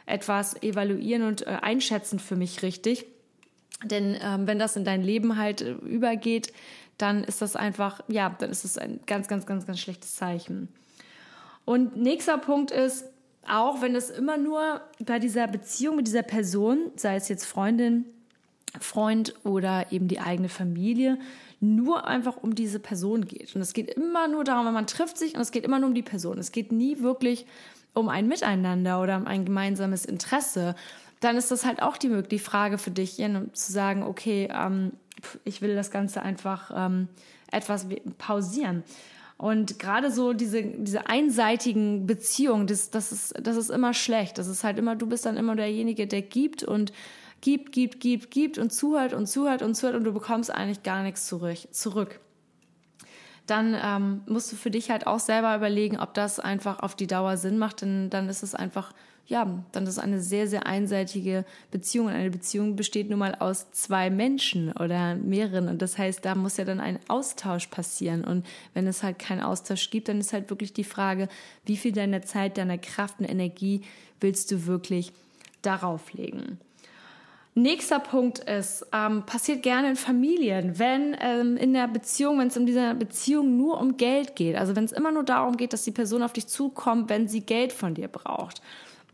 etwas 0.07 0.63
evaluieren 0.63 1.23
und 1.23 1.47
äh, 1.47 1.59
einschätzen 1.63 2.19
für 2.19 2.37
mich 2.37 2.63
richtig. 2.63 3.07
Denn 3.83 4.17
ähm, 4.23 4.47
wenn 4.47 4.59
das 4.59 4.77
in 4.77 4.85
dein 4.85 5.03
Leben 5.03 5.37
halt 5.39 5.63
äh, 5.63 5.73
übergeht, 5.73 6.53
dann 6.99 7.25
ist 7.25 7.43
das 7.43 7.57
einfach, 7.57 8.01
ja, 8.09 8.35
dann 8.39 8.51
ist 8.51 8.65
es 8.65 8.79
ein 8.79 9.01
ganz, 9.07 9.29
ganz, 9.29 9.47
ganz, 9.47 9.67
ganz 9.67 9.81
schlechtes 9.81 10.15
Zeichen. 10.15 10.69
Und 11.65 11.97
nächster 11.97 12.39
Punkt 12.39 12.71
ist, 12.71 13.05
auch 13.49 13.83
wenn 13.83 13.95
es 13.95 14.11
immer 14.11 14.39
nur 14.39 14.81
bei 15.01 15.19
dieser 15.19 15.47
Beziehung 15.47 15.97
mit 15.97 16.07
dieser 16.07 16.23
Person, 16.23 16.91
sei 16.97 17.17
es 17.17 17.29
jetzt 17.29 17.45
Freundin, 17.45 18.07
Freund 18.81 19.35
oder 19.45 19.93
eben 19.93 20.09
die 20.09 20.21
eigene 20.21 20.49
Familie, 20.49 21.19
nur 21.61 22.07
einfach 22.07 22.37
um 22.37 22.55
diese 22.55 22.81
Person 22.81 23.25
geht. 23.27 23.55
Und 23.55 23.63
es 23.63 23.73
geht 23.73 23.91
immer 23.91 24.29
nur 24.29 24.45
darum, 24.45 24.73
man 24.73 24.87
trifft 24.87 25.17
sich 25.17 25.35
und 25.35 25.41
es 25.41 25.53
geht 25.53 25.65
immer 25.65 25.79
nur 25.79 25.89
um 25.89 25.95
die 25.95 26.03
Person. 26.03 26.39
Es 26.39 26.53
geht 26.53 26.73
nie 26.73 27.01
wirklich 27.01 27.47
um 27.93 28.09
ein 28.09 28.27
Miteinander 28.27 29.01
oder 29.01 29.17
um 29.17 29.27
ein 29.27 29.45
gemeinsames 29.45 30.05
Interesse. 30.05 30.75
Dann 31.21 31.37
ist 31.37 31.51
das 31.51 31.65
halt 31.65 31.81
auch 31.81 31.97
die, 31.97 32.23
die 32.23 32.39
Frage 32.39 32.77
für 32.77 32.91
dich, 32.91 33.17
zu 33.17 33.73
sagen, 33.73 34.03
okay, 34.03 34.49
ähm, 34.53 34.93
ich 35.45 35.63
will 35.63 35.75
das 35.75 35.91
Ganze 35.91 36.23
einfach 36.23 36.71
ähm, 36.75 37.09
etwas 37.51 37.87
pausieren. 38.19 38.83
Und 39.37 39.79
gerade 39.79 40.11
so 40.11 40.33
diese, 40.33 40.63
diese 40.63 41.09
einseitigen 41.09 42.07
Beziehungen, 42.07 42.67
das, 42.67 42.91
das, 42.91 43.13
ist, 43.13 43.35
das 43.43 43.57
ist 43.57 43.71
immer 43.71 43.93
schlecht. 43.93 44.39
Das 44.39 44.47
ist 44.47 44.65
halt 44.65 44.79
immer, 44.79 44.95
du 44.95 45.07
bist 45.07 45.27
dann 45.27 45.37
immer 45.37 45.57
derjenige, 45.57 46.07
der 46.07 46.23
gibt 46.23 46.63
und 46.63 46.93
gibt, 47.41 47.73
gibt, 47.73 48.01
gibt, 48.01 48.31
gibt 48.31 48.59
und 48.59 48.73
zuhört 48.73 49.13
und 49.13 49.27
zuhört 49.27 49.63
und 49.63 49.75
zuhört 49.75 49.97
und 49.97 50.05
du 50.05 50.13
bekommst 50.13 50.51
eigentlich 50.55 50.83
gar 50.83 51.03
nichts 51.03 51.27
zurück. 51.27 52.21
Dann 53.47 53.77
ähm, 53.83 54.23
musst 54.27 54.51
du 54.51 54.57
für 54.57 54.71
dich 54.71 54.91
halt 54.91 55.07
auch 55.07 55.21
selber 55.21 55.55
überlegen, 55.55 55.99
ob 55.99 56.15
das 56.15 56.41
einfach 56.41 56.81
auf 56.81 56.95
die 56.95 57.07
Dauer 57.07 57.37
Sinn 57.37 57.59
macht, 57.59 57.83
denn 57.83 58.09
dann 58.09 58.29
ist 58.29 58.43
es 58.43 58.55
einfach 58.55 58.95
ja, 59.27 59.65
dann 59.73 59.87
ist 59.87 59.99
eine 59.99 60.21
sehr, 60.21 60.47
sehr 60.47 60.67
einseitige 60.67 61.45
Beziehung. 61.71 62.07
Und 62.07 62.13
eine 62.13 62.31
Beziehung 62.31 62.77
besteht 62.77 63.09
nun 63.09 63.19
mal 63.19 63.35
aus 63.35 63.71
zwei 63.73 64.11
Menschen 64.11 64.73
oder 64.73 65.15
mehreren. 65.15 65.69
Und 65.69 65.81
das 65.81 65.97
heißt, 65.97 66.25
da 66.25 66.35
muss 66.35 66.59
ja 66.59 66.65
dann 66.65 66.81
ein 66.81 66.99
Austausch 67.09 67.69
passieren. 67.69 68.23
Und 68.25 68.45
wenn 68.75 68.87
es 68.87 69.03
halt 69.03 69.19
keinen 69.19 69.41
Austausch 69.41 69.91
gibt, 69.91 70.09
dann 70.09 70.21
ist 70.21 70.35
halt 70.35 70.51
wirklich 70.51 70.75
die 70.75 70.85
Frage, 70.85 71.29
wie 71.65 71.79
viel 71.79 71.93
deiner 71.93 72.23
Zeit, 72.23 72.59
deiner 72.59 72.77
Kraft 72.77 73.21
und 73.21 73.25
Energie 73.25 73.81
willst 74.21 74.51
du 74.51 74.67
wirklich 74.67 75.13
darauf 75.63 76.13
legen? 76.13 76.59
Nächster 77.57 78.01
Punkt 78.01 78.41
ist, 78.41 78.85
ähm, 78.93 79.25
passiert 79.25 79.63
gerne 79.63 79.91
in 79.91 79.97
Familien, 79.97 80.79
wenn 80.79 81.17
ähm, 81.21 81.57
in 81.57 81.73
der 81.73 81.87
Beziehung, 81.87 82.41
wenn 82.41 82.49
es 82.49 82.57
in 82.57 82.67
dieser 82.67 82.95
Beziehung 82.95 83.57
nur 83.57 83.81
um 83.81 83.97
Geld 83.97 84.35
geht, 84.35 84.57
also 84.57 84.75
wenn 84.75 84.85
es 84.85 84.91
immer 84.91 85.13
nur 85.13 85.23
darum 85.23 85.57
geht, 85.57 85.73
dass 85.73 85.85
die 85.85 85.93
Person 85.93 86.25
auf 86.25 86.33
dich 86.33 86.49
zukommt, 86.49 87.09
wenn 87.09 87.29
sie 87.29 87.43
Geld 87.43 87.73
von 87.73 87.95
dir 87.95 88.09
braucht 88.09 88.61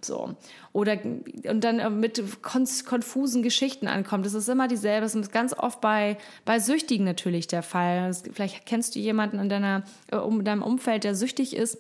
so. 0.05 0.35
Oder, 0.73 0.99
und 1.03 1.65
dann 1.65 1.79
äh, 1.79 1.91
mit 1.91 2.23
konfusen 2.43 3.43
Geschichten 3.43 3.89
ankommt. 3.89 4.27
Das 4.27 4.35
ist 4.35 4.49
immer 4.49 4.69
dieselbe. 4.69 5.03
Das 5.03 5.15
ist 5.15 5.33
ganz 5.33 5.53
oft 5.53 5.81
bei, 5.81 6.19
bei 6.45 6.59
Süchtigen 6.59 7.05
natürlich 7.05 7.47
der 7.47 7.63
Fall. 7.63 8.13
Vielleicht 8.33 8.67
kennst 8.67 8.95
du 8.95 8.99
jemanden 8.99 9.39
in 9.39 9.49
deiner, 9.49 9.85
äh, 10.11 10.17
um 10.17 10.45
deinem 10.45 10.63
Umfeld, 10.63 11.05
der 11.05 11.15
süchtig 11.15 11.57
ist. 11.57 11.79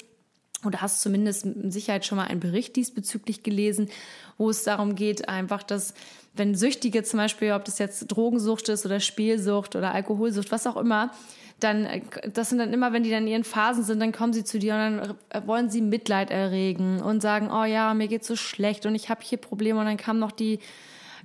Oder 0.64 0.82
hast 0.82 1.00
zumindest 1.00 1.46
mit 1.46 1.72
Sicherheit 1.72 2.04
schon 2.04 2.16
mal 2.16 2.26
einen 2.26 2.40
Bericht 2.40 2.76
diesbezüglich 2.76 3.42
gelesen, 3.42 3.88
wo 4.36 4.50
es 4.50 4.62
darum 4.64 4.94
geht, 4.94 5.28
einfach, 5.28 5.62
dass 5.62 5.94
wenn 6.40 6.54
Süchtige 6.54 7.02
zum 7.02 7.18
Beispiel, 7.18 7.52
ob 7.52 7.66
das 7.66 7.78
jetzt 7.78 8.06
Drogensucht 8.08 8.70
ist 8.70 8.86
oder 8.86 8.98
Spielsucht 8.98 9.76
oder 9.76 9.92
Alkoholsucht, 9.92 10.50
was 10.50 10.66
auch 10.66 10.78
immer, 10.78 11.12
dann, 11.60 11.84
äh, 11.84 12.00
das 12.32 12.48
sind 12.48 12.58
dann 12.58 12.72
immer, 12.72 12.92
wenn 12.92 13.02
die 13.02 13.10
dann 13.10 13.24
in 13.24 13.32
ihren 13.32 13.44
Phasen 13.44 13.84
sind, 13.84 14.00
dann 14.00 14.10
kommen 14.10 14.32
sie 14.32 14.42
zu 14.42 14.58
dir 14.58 14.74
und 14.74 14.80
dann 14.80 15.16
äh, 15.28 15.46
wollen 15.46 15.68
sie 15.68 15.82
Mitleid 15.82 16.30
erregen 16.30 17.00
und 17.02 17.20
sagen, 17.20 17.50
oh 17.52 17.64
ja, 17.64 17.92
mir 17.92 18.08
geht's 18.08 18.26
so 18.26 18.36
schlecht 18.36 18.86
und 18.86 18.94
ich 18.94 19.10
habe 19.10 19.20
hier 19.22 19.38
Probleme 19.38 19.78
und 19.78 19.84
dann 19.84 19.98
kam 19.98 20.18
noch 20.18 20.32
die, 20.32 20.58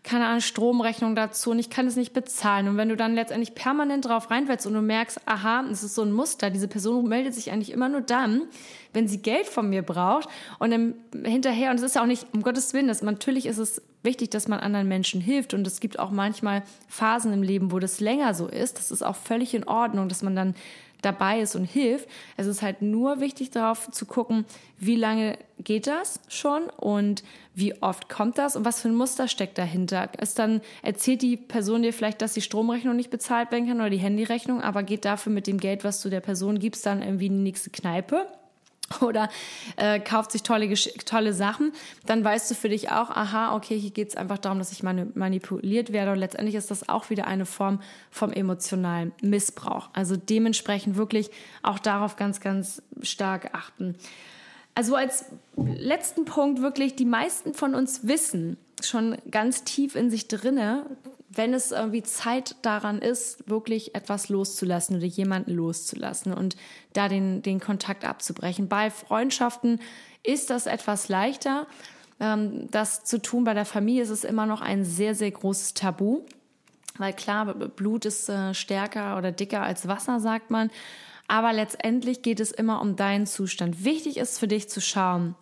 keine 0.05 0.27
Ahnung, 0.27 0.39
Stromrechnung 0.39 1.15
dazu 1.15 1.51
und 1.51 1.59
ich 1.59 1.71
kann 1.71 1.87
es 1.87 1.95
nicht 1.95 2.13
bezahlen. 2.13 2.67
Und 2.67 2.77
wenn 2.77 2.89
du 2.89 2.95
dann 2.95 3.15
letztendlich 3.15 3.55
permanent 3.55 4.05
drauf 4.05 4.29
reinfällst 4.29 4.67
und 4.67 4.75
du 4.75 4.81
merkst, 4.81 5.19
aha, 5.25 5.65
es 5.71 5.83
ist 5.83 5.95
so 5.95 6.03
ein 6.03 6.11
Muster, 6.11 6.51
diese 6.51 6.67
Person 6.67 7.09
meldet 7.09 7.33
sich 7.33 7.51
eigentlich 7.51 7.71
immer 7.71 7.89
nur 7.89 8.01
dann, 8.01 8.43
wenn 8.93 9.07
sie 9.07 9.21
Geld 9.21 9.47
von 9.47 9.67
mir 9.67 9.81
braucht 9.81 10.29
und 10.59 10.69
dann 10.69 10.93
hinterher, 11.25 11.71
und 11.71 11.77
es 11.77 11.81
ist 11.81 11.95
ja 11.95 12.03
auch 12.03 12.07
nicht, 12.07 12.27
um 12.33 12.43
Gottes 12.43 12.73
Willen, 12.73 12.87
das, 12.87 13.01
natürlich 13.01 13.47
ist 13.47 13.57
es 13.57 13.81
wichtig, 14.03 14.29
dass 14.29 14.47
man 14.47 14.59
anderen 14.59 14.87
Menschen 14.87 15.21
hilft 15.21 15.55
und 15.55 15.65
es 15.65 15.79
gibt 15.79 15.97
auch 15.97 16.11
manchmal 16.11 16.61
Phasen 16.87 17.33
im 17.33 17.41
Leben, 17.41 17.71
wo 17.71 17.79
das 17.79 17.99
länger 17.99 18.35
so 18.35 18.45
ist. 18.47 18.77
Das 18.77 18.91
ist 18.91 19.01
auch 19.01 19.15
völlig 19.15 19.55
in 19.55 19.67
Ordnung, 19.67 20.07
dass 20.07 20.21
man 20.21 20.35
dann 20.35 20.53
dabei 21.05 21.39
ist 21.39 21.55
und 21.55 21.65
hilft. 21.65 22.09
Es 22.35 22.47
ist 22.47 22.61
halt 22.61 22.81
nur 22.81 23.19
wichtig 23.19 23.51
darauf 23.51 23.89
zu 23.91 24.05
gucken, 24.05 24.45
wie 24.77 24.95
lange 24.95 25.37
geht 25.59 25.87
das 25.87 26.19
schon 26.27 26.63
und 26.77 27.23
wie 27.53 27.81
oft 27.81 28.09
kommt 28.09 28.37
das 28.37 28.55
und 28.55 28.65
was 28.65 28.81
für 28.81 28.89
ein 28.89 28.95
Muster 28.95 29.27
steckt 29.27 29.57
dahinter. 29.57 30.09
Ist 30.19 30.39
dann 30.39 30.61
erzählt 30.81 31.21
die 31.21 31.37
Person 31.37 31.83
dir 31.83 31.93
vielleicht, 31.93 32.21
dass 32.21 32.33
die 32.33 32.41
Stromrechnung 32.41 32.95
nicht 32.95 33.09
bezahlt 33.09 33.51
werden 33.51 33.67
kann 33.67 33.79
oder 33.79 33.89
die 33.89 33.97
Handyrechnung, 33.97 34.61
aber 34.61 34.83
geht 34.83 35.05
dafür 35.05 35.31
mit 35.31 35.47
dem 35.47 35.59
Geld, 35.59 35.83
was 35.83 36.01
du 36.01 36.09
der 36.09 36.21
Person 36.21 36.59
gibst, 36.59 36.85
dann 36.85 37.01
irgendwie 37.01 37.27
in 37.27 37.37
die 37.37 37.43
nächste 37.43 37.69
Kneipe 37.69 38.27
oder 39.01 39.29
äh, 39.77 39.99
kauft 39.99 40.31
sich 40.31 40.43
tolle, 40.43 40.73
tolle 41.05 41.33
Sachen, 41.33 41.73
dann 42.05 42.23
weißt 42.23 42.49
du 42.49 42.55
für 42.55 42.69
dich 42.69 42.91
auch, 42.91 43.09
aha, 43.09 43.55
okay, 43.55 43.77
hier 43.77 43.91
geht 43.91 44.09
es 44.09 44.15
einfach 44.15 44.37
darum, 44.37 44.59
dass 44.59 44.71
ich 44.71 44.83
manipuliert 44.83 45.91
werde 45.91 46.11
und 46.11 46.19
letztendlich 46.19 46.55
ist 46.55 46.71
das 46.71 46.87
auch 46.89 47.09
wieder 47.09 47.27
eine 47.27 47.45
Form 47.45 47.81
vom 48.11 48.31
emotionalen 48.31 49.11
Missbrauch. 49.21 49.89
Also 49.93 50.15
dementsprechend 50.15 50.97
wirklich 50.97 51.31
auch 51.63 51.79
darauf 51.79 52.15
ganz, 52.15 52.39
ganz 52.39 52.81
stark 53.01 53.49
achten. 53.53 53.95
Also 54.75 54.95
als 54.95 55.25
letzten 55.55 56.25
Punkt 56.25 56.61
wirklich, 56.61 56.95
die 56.95 57.05
meisten 57.05 57.53
von 57.53 57.75
uns 57.75 58.07
wissen 58.07 58.57
schon 58.83 59.17
ganz 59.31 59.63
tief 59.63 59.95
in 59.95 60.11
sich 60.11 60.27
drinne, 60.27 60.85
wenn 61.35 61.53
es 61.53 61.71
irgendwie 61.71 62.03
Zeit 62.03 62.55
daran 62.61 62.99
ist, 62.99 63.49
wirklich 63.49 63.93
etwas 63.95 64.29
loszulassen 64.29 64.97
oder 64.97 65.05
jemanden 65.05 65.51
loszulassen 65.51 66.33
und 66.33 66.55
da 66.93 67.09
den, 67.09 67.41
den 67.41 67.59
Kontakt 67.59 68.05
abzubrechen. 68.05 68.67
Bei 68.67 68.89
Freundschaften 68.89 69.79
ist 70.23 70.49
das 70.49 70.65
etwas 70.65 71.09
leichter. 71.09 71.67
Ähm, 72.19 72.69
das 72.71 73.03
zu 73.03 73.21
tun 73.21 73.43
bei 73.43 73.53
der 73.53 73.65
Familie 73.65 74.03
ist 74.03 74.09
es 74.09 74.23
immer 74.23 74.45
noch 74.45 74.61
ein 74.61 74.83
sehr, 74.83 75.15
sehr 75.15 75.31
großes 75.31 75.73
Tabu. 75.73 76.21
Weil 76.97 77.13
klar, 77.13 77.53
Blut 77.53 78.05
ist 78.05 78.29
äh, 78.29 78.53
stärker 78.53 79.17
oder 79.17 79.31
dicker 79.31 79.61
als 79.61 79.87
Wasser, 79.87 80.19
sagt 80.19 80.49
man. 80.49 80.71
Aber 81.27 81.53
letztendlich 81.53 82.21
geht 82.21 82.39
es 82.39 82.51
immer 82.51 82.81
um 82.81 82.95
deinen 82.95 83.25
Zustand. 83.25 83.83
Wichtig 83.83 84.17
ist 84.17 84.39
für 84.39 84.47
dich 84.47 84.69
zu 84.69 84.79
schauen, 84.79 85.35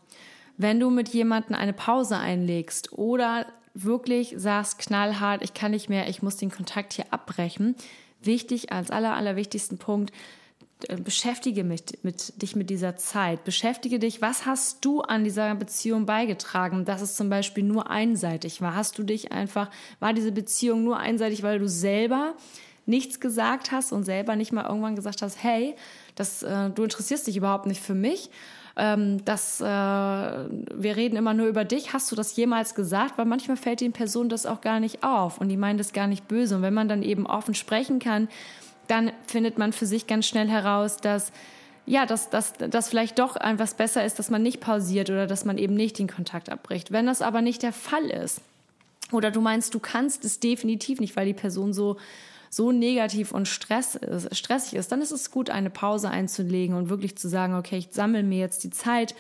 wenn 0.58 0.80
du 0.80 0.90
mit 0.90 1.10
jemandem 1.10 1.56
eine 1.56 1.74
Pause 1.74 2.18
einlegst 2.18 2.94
oder 2.94 3.46
wirklich 3.74 4.36
sagst 4.38 4.80
knallhart, 4.80 5.44
ich 5.44 5.53
kann 5.53 5.72
nicht 5.72 5.89
mehr, 5.89 6.08
ich 6.10 6.22
muss 6.22 6.38
den 6.38 6.51
Kontakt 6.51 6.94
hier 6.94 7.12
abbrechen. 7.12 7.75
Wichtig 8.22 8.72
als 8.72 8.92
aller, 8.92 9.15
allerwichtigsten 9.15 9.77
Punkt, 9.77 10.13
äh, 10.88 10.98
beschäftige 10.98 11.63
mich 11.63 11.84
mit 12.03 12.42
dich 12.42 12.56
mit 12.56 12.70
dieser 12.70 12.96
Zeit. 12.98 13.44
Beschäftige 13.44 14.00
dich, 14.00 14.22
was 14.22 14.46
hast 14.46 14.86
du 14.86 15.01
an 15.01 15.24
dieser 15.24 15.56
Beziehung 15.56 16.06
beigetragen, 16.06 16.86
dass 16.86 17.01
es 17.01 17.15
zum 17.15 17.30
Beispiel 17.30 17.63
nur 17.63 17.89
einseitig 17.89 18.62
war? 18.62 18.75
Hast 18.75 18.98
du 18.98 19.03
dich 19.03 19.32
einfach, 19.32 19.70
war 20.00 20.13
diese 20.13 20.32
Beziehung 20.32 20.84
nur 20.84 20.98
einseitig, 20.98 21.44
weil 21.44 21.60
du 21.60 21.68
selber 21.68 22.36
nichts 22.86 23.20
gesagt 23.20 23.72
hast 23.72 23.92
und 23.92 24.03
selber 24.03 24.36
nicht 24.36 24.51
mal 24.51 24.65
irgendwann 24.65 24.96
gesagt 24.96 25.22
hast, 25.22 25.42
hey, 25.42 25.75
das, 26.15 26.44
äh, 26.44 26.70
du 26.70 26.84
interessierst 26.84 27.27
dich 27.27 27.38
überhaupt 27.38 27.65
nicht 27.65 27.82
für 27.82 27.96
mich? 27.96 28.30
Ähm, 28.75 29.24
dass 29.25 29.62
äh, 29.62 29.65
wir 29.65 30.96
reden 30.96 31.15
immer 31.15 31.34
nur 31.34 31.48
über 31.48 31.65
dich. 31.65 31.94
Hast 31.94 32.12
du 32.12 32.15
das 32.15 32.36
jemals 32.36 32.75
gesagt? 32.75 33.18
Weil 33.18 33.25
manchmal 33.25 33.58
fällt 33.58 33.82
den 33.82 33.94
Personen 33.94 34.30
das 34.30 34.46
auch 34.46 34.62
gar 34.62 34.80
nicht 34.80 35.03
auf 35.03 35.39
und 35.39 35.50
die 35.50 35.58
meinen 35.58 35.77
das 35.77 35.94
gar 35.94 36.08
nicht 36.08 36.27
böse. 36.27 36.56
Und 36.56 36.62
wenn 36.62 36.74
man 36.74 36.88
dann 36.88 37.03
eben 37.03 37.27
offen 37.27 37.53
sprechen 37.53 38.00
kann, 38.00 38.27
dann 38.88 39.12
findet 39.27 39.58
man 39.58 39.74
für 39.74 39.86
sich 39.86 40.08
ganz 40.08 40.27
schnell 40.27 40.50
heraus, 40.50 40.98
dass 40.98 41.32
ja, 41.86 42.06
dass, 42.06 42.30
dass, 42.30 42.53
dass 42.53 42.88
vielleicht 42.88 43.20
doch 43.20 43.36
etwas 43.36 43.74
besser 43.74 44.06
ist, 44.06 44.18
dass 44.18 44.30
man 44.30 44.42
nicht 44.42 44.62
pausiert 44.62 45.10
oder 45.10 45.27
dass 45.27 45.44
man 45.44 45.58
eben 45.58 45.74
nicht 45.74 46.00
den 46.00 46.08
Kontakt 46.08 46.50
abbricht. 46.50 46.92
Wenn 46.92 47.06
das 47.06 47.22
aber 47.22 47.42
nicht 47.42 47.62
der 47.62 47.74
Fall 47.74 48.10
ist, 48.10 48.39
oder 49.12 49.32
du 49.32 49.42
meinst, 49.42 49.74
du 49.74 49.80
kannst 49.80 50.24
es 50.24 50.39
definitiv 50.39 51.00
nicht, 51.00 51.15
weil 51.15 51.25
die 51.25 51.34
Person 51.34 51.74
so 51.74 51.98
so 52.54 52.72
negativ 52.72 53.32
und 53.32 53.48
Stress 53.48 53.96
ist, 53.96 54.36
stressig 54.36 54.76
ist, 54.76 54.92
dann 54.92 55.02
ist 55.02 55.12
es 55.12 55.32
gut, 55.32 55.50
eine 55.50 55.72
Pause 55.72 56.10
einzulegen 56.10 56.76
und 56.76 56.88
wirklich 56.88 57.18
zu 57.18 57.28
sagen, 57.28 57.56
okay, 57.56 57.78
ich 57.78 57.90
sammle 57.92 58.22
mir 58.22 58.38
jetzt 58.38 58.64
die 58.64 58.70
Zeit 58.70 59.16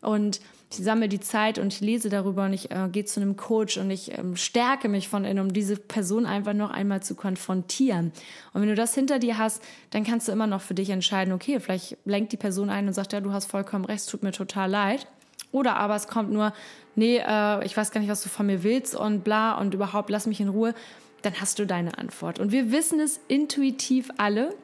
und 0.00 0.40
ich 0.70 0.84
sammle 0.84 1.08
die 1.08 1.18
Zeit 1.18 1.58
und 1.58 1.72
ich 1.72 1.80
lese 1.80 2.10
darüber 2.10 2.44
und 2.44 2.52
ich 2.52 2.70
äh, 2.70 2.88
gehe 2.90 3.04
zu 3.04 3.20
einem 3.20 3.36
Coach 3.36 3.76
und 3.76 3.90
ich 3.90 4.16
ähm, 4.16 4.36
stärke 4.36 4.88
mich 4.88 5.08
von 5.08 5.24
innen, 5.24 5.40
um 5.40 5.52
diese 5.52 5.76
Person 5.76 6.26
einfach 6.26 6.52
noch 6.52 6.70
einmal 6.70 7.02
zu 7.02 7.16
konfrontieren. 7.16 8.12
Und 8.52 8.62
wenn 8.62 8.68
du 8.68 8.74
das 8.76 8.94
hinter 8.94 9.18
dir 9.18 9.36
hast, 9.36 9.62
dann 9.90 10.04
kannst 10.04 10.28
du 10.28 10.32
immer 10.32 10.46
noch 10.46 10.60
für 10.60 10.74
dich 10.74 10.90
entscheiden, 10.90 11.32
okay, 11.32 11.58
vielleicht 11.58 11.96
lenkt 12.04 12.32
die 12.32 12.36
Person 12.36 12.70
ein 12.70 12.86
und 12.86 12.92
sagt, 12.92 13.12
ja, 13.12 13.20
du 13.20 13.32
hast 13.32 13.46
vollkommen 13.46 13.84
recht, 13.84 14.08
tut 14.08 14.22
mir 14.22 14.32
total 14.32 14.70
leid. 14.70 15.08
Oder 15.50 15.76
aber 15.76 15.96
es 15.96 16.06
kommt 16.06 16.32
nur, 16.32 16.52
nee, 16.94 17.18
äh, 17.18 17.64
ich 17.64 17.76
weiß 17.76 17.90
gar 17.90 18.00
nicht, 18.00 18.10
was 18.10 18.22
du 18.22 18.28
von 18.28 18.46
mir 18.46 18.62
willst 18.62 18.94
und 18.94 19.24
bla 19.24 19.58
und 19.58 19.74
überhaupt 19.74 20.10
lass 20.10 20.26
mich 20.26 20.40
in 20.40 20.48
Ruhe 20.48 20.74
dann 21.26 21.40
hast 21.40 21.58
du 21.58 21.66
deine 21.66 21.98
Antwort. 21.98 22.38
Und 22.38 22.52
wir 22.52 22.70
wissen 22.70 23.00
es 23.00 23.20
intuitiv 23.28 24.10
alle, 24.16 24.54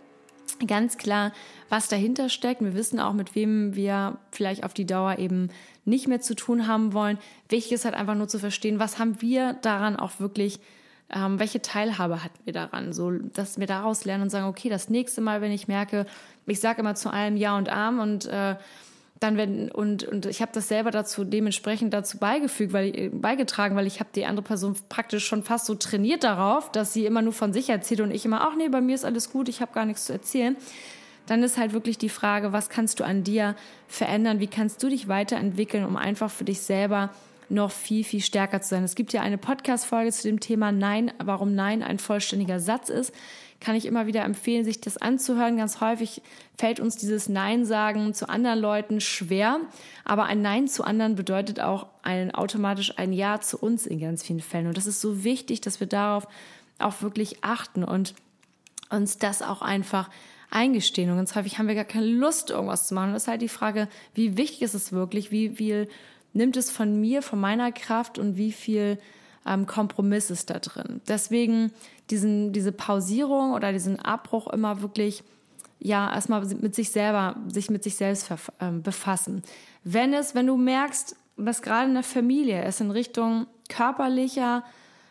ganz 0.67 0.97
klar, 0.97 1.33
was 1.69 1.89
dahinter 1.89 2.29
steckt. 2.29 2.63
Wir 2.63 2.75
wissen 2.75 3.01
auch, 3.01 3.13
mit 3.13 3.35
wem 3.35 3.75
wir 3.75 4.19
vielleicht 4.31 4.65
auf 4.65 4.73
die 4.73 4.87
Dauer 4.87 5.19
eben 5.19 5.49
nicht 5.85 6.07
mehr 6.07 6.21
zu 6.21 6.37
tun 6.37 6.69
haben 6.69 6.93
wollen. 6.93 7.19
Wichtig 7.49 7.73
ist 7.73 7.85
halt 7.85 7.97
einfach 7.97 8.15
nur 8.15 8.29
zu 8.29 8.39
verstehen, 8.39 8.79
was 8.79 8.99
haben 8.99 9.21
wir 9.21 9.55
daran 9.55 9.97
auch 9.97 10.21
wirklich, 10.21 10.61
ähm, 11.11 11.41
welche 11.41 11.63
Teilhabe 11.63 12.23
hatten 12.23 12.39
wir 12.45 12.53
daran, 12.53 12.93
so 12.93 13.11
dass 13.11 13.59
wir 13.59 13.67
daraus 13.67 14.05
lernen 14.05 14.25
und 14.25 14.31
sagen, 14.31 14.47
okay, 14.47 14.69
das 14.69 14.89
nächste 14.89 15.21
Mal, 15.21 15.41
wenn 15.41 15.53
ich 15.53 15.67
merke, 15.67 16.07
ich 16.47 16.61
sage 16.61 16.81
immer 16.81 16.95
zu 16.95 17.11
allem 17.11 17.37
Ja 17.37 17.57
und 17.59 17.69
Arm 17.69 17.99
und 17.99 18.27
äh, 18.27 18.55
dann 19.23 19.37
wenn 19.37 19.71
und 19.71 20.05
und 20.05 20.27
ich 20.27 20.43
habe 20.43 20.53
das 20.53 20.69
selber 20.69 20.91
dazu 20.91 21.25
dementsprechend 21.25 21.95
dazu 21.95 22.19
beigefügt, 22.19 22.73
weil 22.73 23.11
beigetragen, 23.11 23.77
weil 23.77 23.87
ich 23.87 24.01
habe 24.01 24.11
die 24.15 24.27
andere 24.27 24.45
Person 24.45 24.77
praktisch 24.89 25.27
schon 25.27 25.43
fast 25.43 25.67
so 25.67 25.75
trainiert 25.75 26.25
darauf, 26.25 26.73
dass 26.73 26.93
sie 26.93 27.07
immer 27.07 27.23
nur 27.23 27.33
von 27.33 27.53
sich 27.53 27.69
erzählt 27.69 28.01
und 28.01 28.11
ich 28.11 28.25
immer 28.25 28.41
ach 28.43 28.57
nee, 28.57 28.69
bei 28.69 28.81
mir 28.81 28.95
ist 28.95 29.05
alles 29.05 29.31
gut, 29.31 29.49
ich 29.49 29.61
habe 29.61 29.73
gar 29.73 29.85
nichts 29.87 30.07
zu 30.07 30.13
erzählen. 30.13 30.57
Dann 31.27 31.43
ist 31.45 31.57
halt 31.57 31.73
wirklich 31.73 31.99
die 31.99 32.09
Frage, 32.09 32.53
was 32.53 32.69
kannst 32.69 32.99
du 32.99 33.05
an 33.05 33.23
dir 33.23 33.55
verändern? 33.87 34.41
Wie 34.41 34.49
kannst 34.49 34.83
du 34.83 34.89
dich 34.89 35.07
weiterentwickeln, 35.07 35.85
um 35.85 35.97
einfach 35.97 36.31
für 36.31 36.45
dich 36.45 36.61
selber 36.63 37.11
noch 37.49 37.71
viel, 37.71 38.03
viel 38.03 38.21
stärker 38.21 38.63
zu 38.63 38.71
sein. 38.71 38.83
Es 38.83 38.95
gibt 38.95 39.13
ja 39.13 39.21
eine 39.21 39.39
Podcast-Folge 39.39 40.11
zu 40.11 40.27
dem 40.27 40.41
Thema 40.41 40.73
Nein, 40.73 41.13
warum 41.23 41.55
Nein 41.55 41.83
ein 41.83 41.99
vollständiger 41.99 42.59
Satz 42.59 42.89
ist 42.89 43.15
kann 43.63 43.77
ich 43.77 43.87
immer 43.87 44.07
wieder 44.07 44.25
empfehlen, 44.25 44.65
sich 44.65 44.81
das 44.81 44.99
anzuhören. 44.99 45.57
Ganz 45.57 45.81
häufig 45.81 46.21
fällt 46.59 46.81
uns 46.81 46.97
dieses 46.97 47.29
Nein 47.29 47.65
sagen 47.65 48.13
zu 48.13 48.29
anderen 48.29 48.59
Leuten 48.59 49.01
schwer, 49.01 49.61
aber 50.05 50.25
ein 50.25 50.43
Nein 50.43 50.67
zu 50.67 50.85
anderen 50.85 51.15
bedeutet 51.15 51.61
auch 51.61 51.87
ein, 52.03 52.35
automatisch 52.35 52.99
ein 52.99 53.13
Ja 53.13 53.41
zu 53.41 53.57
uns 53.59 53.87
in 53.87 54.01
ganz 54.01 54.25
vielen 54.25 54.41
Fällen. 54.41 54.67
Und 54.67 54.77
das 54.77 54.87
ist 54.87 55.01
so 55.01 55.23
wichtig, 55.25 55.61
dass 55.61 55.79
wir 55.79 55.87
darauf 55.87 56.27
auch 56.79 57.03
wirklich 57.03 57.45
achten 57.45 57.85
und 57.85 58.15
uns 58.91 59.19
das 59.19 59.43
auch 59.43 59.63
einfach 59.63 60.11
eingestehen. 60.51 61.11
Und 61.11 61.17
ganz 61.17 61.35
häufig 61.37 61.59
haben 61.59 61.69
wir 61.69 61.77
gar 61.77 61.85
keine 61.85 62.07
Lust, 62.07 62.51
irgendwas 62.51 62.89
zu 62.89 62.95
machen. 62.95 63.09
Und 63.09 63.15
das 63.15 63.23
ist 63.23 63.29
halt 63.29 63.43
die 63.43 63.49
Frage, 63.49 63.89
wie 64.15 64.37
wichtig 64.37 64.63
ist 64.63 64.75
es 64.75 64.93
wirklich? 64.93 65.31
Wie 65.31 65.51
viel 65.51 65.89
nimmt 66.33 66.57
es 66.57 66.71
von 66.71 67.01
mir, 67.01 67.23
von 67.23 67.41
meiner 67.41 67.71
Kraft 67.71 68.19
und 68.19 68.37
wie 68.37 68.53
viel 68.53 68.99
ähm, 69.47 69.67
Kompromiss 69.67 70.31
ist 70.31 70.51
da 70.51 70.59
drin? 70.59 71.01
Deswegen 71.07 71.73
diesen, 72.13 72.53
diese 72.53 72.71
Pausierung 72.71 73.53
oder 73.53 73.73
diesen 73.73 73.99
Abbruch 73.99 74.47
immer 74.53 74.83
wirklich, 74.83 75.25
ja, 75.81 76.13
erstmal 76.13 76.45
mit 76.47 76.75
sich 76.75 76.91
selber, 76.91 77.37
sich 77.49 77.71
mit 77.71 77.83
sich 77.83 77.97
selbst 77.97 78.31
ähm, 78.61 78.83
befassen. 78.83 79.43
Wenn 79.83 80.13
es, 80.13 80.35
wenn 80.35 80.47
du 80.47 80.57
merkst, 80.57 81.17
was 81.37 81.63
gerade 81.63 81.89
in 81.89 81.95
der 81.95 82.05
Familie 82.05 82.65
ist 82.65 82.81
in 82.81 82.91
Richtung 82.91 83.47
körperlicher, 83.69 84.63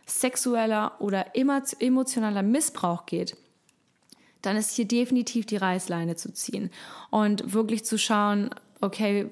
sexueller 0.06 0.94
oder 1.00 1.36
emotionaler 1.36 2.44
Missbrauch 2.44 3.06
geht, 3.06 3.36
dann 4.42 4.56
ist 4.56 4.76
hier 4.76 4.86
definitiv 4.86 5.46
die 5.46 5.58
Reißleine 5.58 6.16
zu 6.16 6.34
ziehen 6.34 6.70
und 7.10 7.54
wirklich 7.54 7.84
zu 7.84 7.98
schauen, 7.98 8.50
okay, 8.82 9.30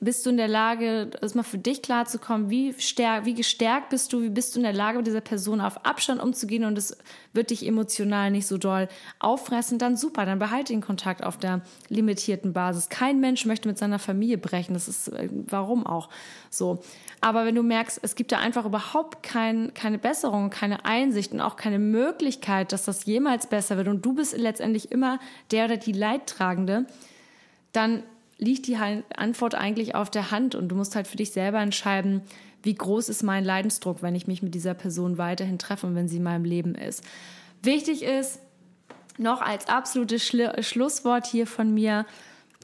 bist 0.00 0.26
du 0.26 0.30
in 0.30 0.36
der 0.36 0.48
Lage, 0.48 1.10
erstmal 1.20 1.44
für 1.44 1.58
dich 1.58 1.80
klarzukommen, 1.80 2.50
wie, 2.50 2.74
stärk, 2.78 3.24
wie 3.24 3.34
gestärkt 3.34 3.88
bist 3.88 4.12
du, 4.12 4.20
wie 4.20 4.28
bist 4.28 4.54
du 4.54 4.58
in 4.58 4.64
der 4.64 4.72
Lage, 4.72 4.98
mit 4.98 5.06
dieser 5.06 5.20
Person 5.20 5.60
auf 5.60 5.86
Abstand 5.86 6.22
umzugehen 6.22 6.64
und 6.64 6.76
es 6.76 6.96
wird 7.32 7.50
dich 7.50 7.66
emotional 7.66 8.30
nicht 8.30 8.46
so 8.46 8.58
doll 8.58 8.88
auffressen, 9.18 9.78
dann 9.78 9.96
super, 9.96 10.26
dann 10.26 10.38
behalte 10.38 10.72
den 10.72 10.82
Kontakt 10.82 11.24
auf 11.24 11.38
der 11.38 11.62
limitierten 11.88 12.52
Basis. 12.52 12.88
Kein 12.88 13.20
Mensch 13.20 13.46
möchte 13.46 13.68
mit 13.68 13.78
seiner 13.78 13.98
Familie 13.98 14.38
brechen, 14.38 14.74
das 14.74 14.88
ist, 14.88 15.08
äh, 15.08 15.28
warum 15.30 15.86
auch 15.86 16.10
so. 16.50 16.82
Aber 17.20 17.46
wenn 17.46 17.54
du 17.54 17.62
merkst, 17.62 18.00
es 18.02 18.16
gibt 18.16 18.32
da 18.32 18.38
einfach 18.38 18.66
überhaupt 18.66 19.22
kein, 19.22 19.72
keine 19.72 19.98
Besserung, 19.98 20.50
keine 20.50 20.84
Einsicht 20.84 21.32
und 21.32 21.40
auch 21.40 21.56
keine 21.56 21.78
Möglichkeit, 21.78 22.72
dass 22.72 22.84
das 22.84 23.06
jemals 23.06 23.46
besser 23.46 23.76
wird 23.78 23.88
und 23.88 24.04
du 24.04 24.12
bist 24.12 24.36
letztendlich 24.36 24.92
immer 24.92 25.18
der 25.50 25.64
oder 25.64 25.76
die 25.78 25.92
Leidtragende, 25.92 26.86
dann 27.72 28.02
liegt 28.38 28.66
die 28.66 28.76
Antwort 28.76 29.54
eigentlich 29.54 29.94
auf 29.94 30.10
der 30.10 30.30
Hand 30.30 30.54
und 30.54 30.68
du 30.68 30.76
musst 30.76 30.96
halt 30.96 31.06
für 31.06 31.16
dich 31.16 31.32
selber 31.32 31.60
entscheiden, 31.60 32.22
wie 32.62 32.74
groß 32.74 33.08
ist 33.08 33.22
mein 33.22 33.44
Leidensdruck, 33.44 34.02
wenn 34.02 34.14
ich 34.14 34.26
mich 34.26 34.42
mit 34.42 34.54
dieser 34.54 34.74
Person 34.74 35.18
weiterhin 35.18 35.58
treffe 35.58 35.86
und 35.86 35.94
wenn 35.94 36.08
sie 36.08 36.16
in 36.16 36.22
meinem 36.22 36.44
Leben 36.44 36.74
ist. 36.74 37.04
Wichtig 37.62 38.02
ist, 38.02 38.40
noch 39.18 39.40
als 39.40 39.68
absolutes 39.68 40.26
Schlusswort 40.26 41.26
hier 41.26 41.46
von 41.46 41.72
mir, 41.72 42.06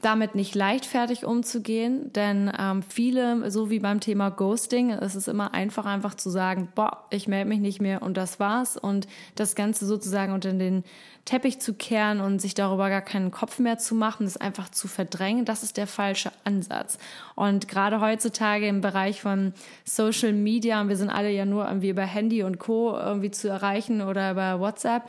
damit 0.01 0.35
nicht 0.35 0.55
leichtfertig 0.55 1.25
umzugehen, 1.25 2.11
denn 2.13 2.51
ähm, 2.57 2.83
viele, 2.83 3.49
so 3.51 3.69
wie 3.69 3.79
beim 3.79 3.99
Thema 3.99 4.29
Ghosting, 4.29 4.91
es 4.91 5.15
ist 5.15 5.27
immer 5.27 5.53
einfach, 5.53 5.85
einfach 5.85 6.15
zu 6.15 6.29
sagen, 6.29 6.69
boah, 6.75 7.05
ich 7.09 7.27
melde 7.27 7.49
mich 7.49 7.59
nicht 7.59 7.81
mehr 7.81 8.01
und 8.01 8.17
das 8.17 8.39
war's 8.39 8.77
und 8.77 9.07
das 9.35 9.55
Ganze 9.55 9.85
sozusagen 9.85 10.33
unter 10.33 10.51
den 10.53 10.83
Teppich 11.25 11.59
zu 11.59 11.73
kehren 11.73 12.19
und 12.19 12.39
sich 12.39 12.55
darüber 12.55 12.89
gar 12.89 13.01
keinen 13.01 13.29
Kopf 13.29 13.59
mehr 13.59 13.77
zu 13.77 13.93
machen, 13.93 14.25
das 14.25 14.37
einfach 14.37 14.69
zu 14.69 14.87
verdrängen, 14.87 15.45
das 15.45 15.61
ist 15.61 15.77
der 15.77 15.87
falsche 15.87 16.31
Ansatz. 16.45 16.97
Und 17.35 17.67
gerade 17.67 18.01
heutzutage 18.01 18.67
im 18.67 18.81
Bereich 18.81 19.21
von 19.21 19.53
Social 19.85 20.33
Media, 20.33 20.87
wir 20.87 20.97
sind 20.97 21.09
alle 21.09 21.29
ja 21.29 21.45
nur 21.45 21.67
irgendwie 21.67 21.89
über 21.89 22.03
Handy 22.03 22.43
und 22.43 22.57
Co. 22.57 22.97
irgendwie 22.97 23.31
zu 23.31 23.49
erreichen 23.49 24.01
oder 24.01 24.31
über 24.31 24.59
WhatsApp, 24.59 25.03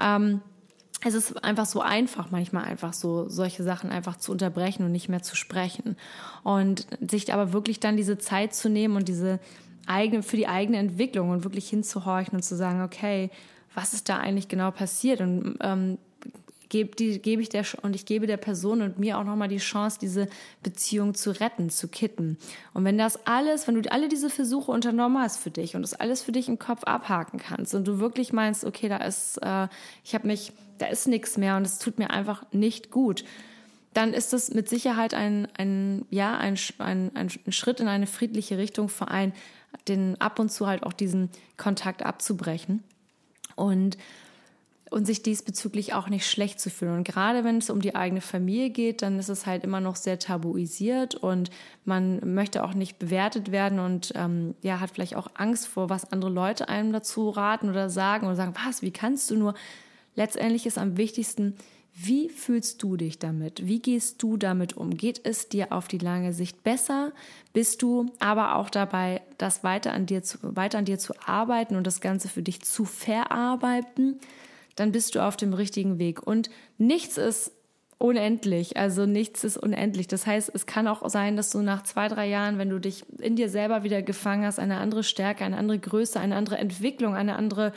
ähm, 0.00 0.42
es 1.04 1.14
ist 1.14 1.44
einfach 1.44 1.66
so 1.66 1.80
einfach, 1.80 2.30
manchmal 2.30 2.64
einfach 2.64 2.92
so 2.92 3.28
solche 3.28 3.62
Sachen 3.62 3.90
einfach 3.90 4.16
zu 4.16 4.32
unterbrechen 4.32 4.84
und 4.84 4.92
nicht 4.92 5.08
mehr 5.08 5.22
zu 5.22 5.36
sprechen. 5.36 5.96
Und 6.42 6.86
sich 7.08 7.32
aber 7.32 7.52
wirklich 7.52 7.80
dann 7.80 7.96
diese 7.96 8.18
Zeit 8.18 8.54
zu 8.54 8.68
nehmen 8.70 8.96
und 8.96 9.08
diese 9.08 9.38
eigene, 9.86 10.22
für 10.22 10.36
die 10.36 10.48
eigene 10.48 10.78
Entwicklung 10.78 11.30
und 11.30 11.44
wirklich 11.44 11.68
hinzuhorchen 11.68 12.36
und 12.36 12.42
zu 12.42 12.56
sagen, 12.56 12.82
okay, 12.82 13.30
was 13.74 13.92
ist 13.92 14.08
da 14.08 14.18
eigentlich 14.18 14.48
genau 14.48 14.70
passiert? 14.70 15.20
Und 15.20 15.58
ähm, 15.60 15.98
gebe, 16.74 16.96
die, 16.96 17.20
gebe 17.20 17.40
ich 17.40 17.48
der 17.48 17.64
und 17.82 17.94
ich 17.94 18.04
gebe 18.04 18.26
der 18.26 18.36
Person 18.36 18.82
und 18.82 18.98
mir 18.98 19.18
auch 19.18 19.24
nochmal 19.24 19.48
die 19.48 19.58
Chance, 19.58 19.98
diese 20.00 20.28
Beziehung 20.62 21.14
zu 21.14 21.30
retten, 21.30 21.70
zu 21.70 21.88
kitten. 21.88 22.36
Und 22.72 22.84
wenn 22.84 22.98
das 22.98 23.26
alles, 23.26 23.68
wenn 23.68 23.80
du 23.80 23.92
alle 23.92 24.08
diese 24.08 24.30
Versuche 24.30 24.72
unternommen 24.72 25.22
hast 25.22 25.38
für 25.38 25.50
dich 25.50 25.76
und 25.76 25.82
das 25.82 25.94
alles 25.94 26.22
für 26.22 26.32
dich 26.32 26.48
im 26.48 26.58
Kopf 26.58 26.84
abhaken 26.84 27.38
kannst 27.38 27.74
und 27.74 27.86
du 27.86 28.00
wirklich 28.00 28.32
meinst, 28.32 28.64
okay, 28.64 28.88
da 28.88 28.96
ist, 28.96 29.38
äh, 29.38 29.68
ich 30.02 30.14
habe 30.14 30.26
mich, 30.26 30.52
da 30.78 30.86
ist 30.86 31.08
nichts 31.08 31.36
mehr 31.36 31.56
und 31.56 31.66
es 31.66 31.78
tut 31.78 31.98
mir 31.98 32.10
einfach 32.10 32.44
nicht 32.52 32.90
gut, 32.90 33.24
dann 33.92 34.12
ist 34.12 34.32
das 34.32 34.52
mit 34.52 34.68
Sicherheit 34.68 35.14
ein, 35.14 35.48
ein 35.56 36.04
ja, 36.10 36.36
ein, 36.36 36.58
ein, 36.78 37.12
ein 37.14 37.52
Schritt 37.52 37.80
in 37.80 37.88
eine 37.88 38.06
friedliche 38.06 38.58
Richtung 38.58 38.88
für 38.88 39.08
einen, 39.08 39.32
den 39.88 40.20
ab 40.20 40.38
und 40.38 40.50
zu 40.50 40.66
halt 40.66 40.82
auch 40.82 40.92
diesen 40.92 41.30
Kontakt 41.56 42.04
abzubrechen. 42.04 42.82
Und 43.56 43.96
und 44.94 45.06
sich 45.06 45.22
diesbezüglich 45.22 45.92
auch 45.92 46.08
nicht 46.08 46.24
schlecht 46.24 46.60
zu 46.60 46.70
fühlen. 46.70 46.98
Und 46.98 47.04
gerade 47.04 47.42
wenn 47.42 47.58
es 47.58 47.68
um 47.68 47.80
die 47.80 47.96
eigene 47.96 48.20
Familie 48.20 48.70
geht, 48.70 49.02
dann 49.02 49.18
ist 49.18 49.28
es 49.28 49.44
halt 49.44 49.64
immer 49.64 49.80
noch 49.80 49.96
sehr 49.96 50.20
tabuisiert 50.20 51.16
und 51.16 51.50
man 51.84 52.20
möchte 52.34 52.62
auch 52.62 52.74
nicht 52.74 53.00
bewertet 53.00 53.50
werden 53.50 53.80
und 53.80 54.12
ähm, 54.14 54.54
ja, 54.62 54.78
hat 54.78 54.92
vielleicht 54.92 55.16
auch 55.16 55.28
Angst 55.34 55.66
vor, 55.66 55.90
was 55.90 56.12
andere 56.12 56.30
Leute 56.30 56.68
einem 56.68 56.92
dazu 56.92 57.28
raten 57.30 57.70
oder 57.70 57.90
sagen 57.90 58.26
oder 58.28 58.36
sagen, 58.36 58.54
was, 58.64 58.82
wie 58.82 58.92
kannst 58.92 59.32
du 59.32 59.36
nur? 59.36 59.54
Letztendlich 60.14 60.66
ist 60.66 60.78
am 60.78 60.96
wichtigsten, 60.96 61.56
wie 61.96 62.28
fühlst 62.28 62.82
du 62.82 62.96
dich 62.96 63.20
damit? 63.20 63.66
Wie 63.66 63.80
gehst 63.80 64.20
du 64.22 64.36
damit 64.36 64.76
um? 64.76 64.96
Geht 64.96 65.20
es 65.24 65.48
dir 65.48 65.72
auf 65.72 65.86
die 65.86 65.98
lange 65.98 66.32
Sicht 66.32 66.64
besser? 66.64 67.12
Bist 67.52 67.82
du 67.82 68.06
aber 68.18 68.56
auch 68.56 68.68
dabei, 68.68 69.22
das 69.38 69.62
weiter 69.62 69.92
an 69.92 70.06
dir 70.06 70.24
zu, 70.24 70.38
weiter 70.42 70.78
an 70.78 70.86
dir 70.86 70.98
zu 70.98 71.14
arbeiten 71.24 71.76
und 71.76 71.86
das 71.86 72.00
Ganze 72.00 72.28
für 72.28 72.42
dich 72.42 72.62
zu 72.62 72.84
verarbeiten? 72.84 74.18
dann 74.76 74.92
bist 74.92 75.14
du 75.14 75.20
auf 75.20 75.36
dem 75.36 75.54
richtigen 75.54 75.98
Weg. 75.98 76.26
Und 76.26 76.50
nichts 76.78 77.16
ist 77.16 77.52
unendlich, 77.98 78.76
also 78.76 79.06
nichts 79.06 79.44
ist 79.44 79.56
unendlich. 79.56 80.08
Das 80.08 80.26
heißt, 80.26 80.50
es 80.52 80.66
kann 80.66 80.88
auch 80.88 81.08
sein, 81.08 81.36
dass 81.36 81.50
du 81.50 81.62
nach 81.62 81.82
zwei, 81.82 82.08
drei 82.08 82.28
Jahren, 82.28 82.58
wenn 82.58 82.70
du 82.70 82.78
dich 82.78 83.04
in 83.18 83.36
dir 83.36 83.48
selber 83.48 83.84
wieder 83.84 84.02
gefangen 84.02 84.44
hast, 84.44 84.58
eine 84.58 84.78
andere 84.78 85.04
Stärke, 85.04 85.44
eine 85.44 85.56
andere 85.56 85.78
Größe, 85.78 86.18
eine 86.18 86.36
andere 86.36 86.58
Entwicklung, 86.58 87.14
eine 87.14 87.36
andere, 87.36 87.72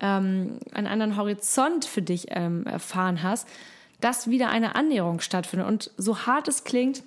ähm, 0.00 0.58
einen 0.72 0.86
anderen 0.86 1.16
Horizont 1.16 1.84
für 1.84 2.02
dich 2.02 2.26
ähm, 2.30 2.66
erfahren 2.66 3.22
hast, 3.22 3.48
dass 4.00 4.28
wieder 4.28 4.50
eine 4.50 4.74
Annäherung 4.74 5.20
stattfindet. 5.20 5.68
Und 5.68 5.90
so 5.96 6.26
hart 6.26 6.48
es 6.48 6.64
klingt, 6.64 7.02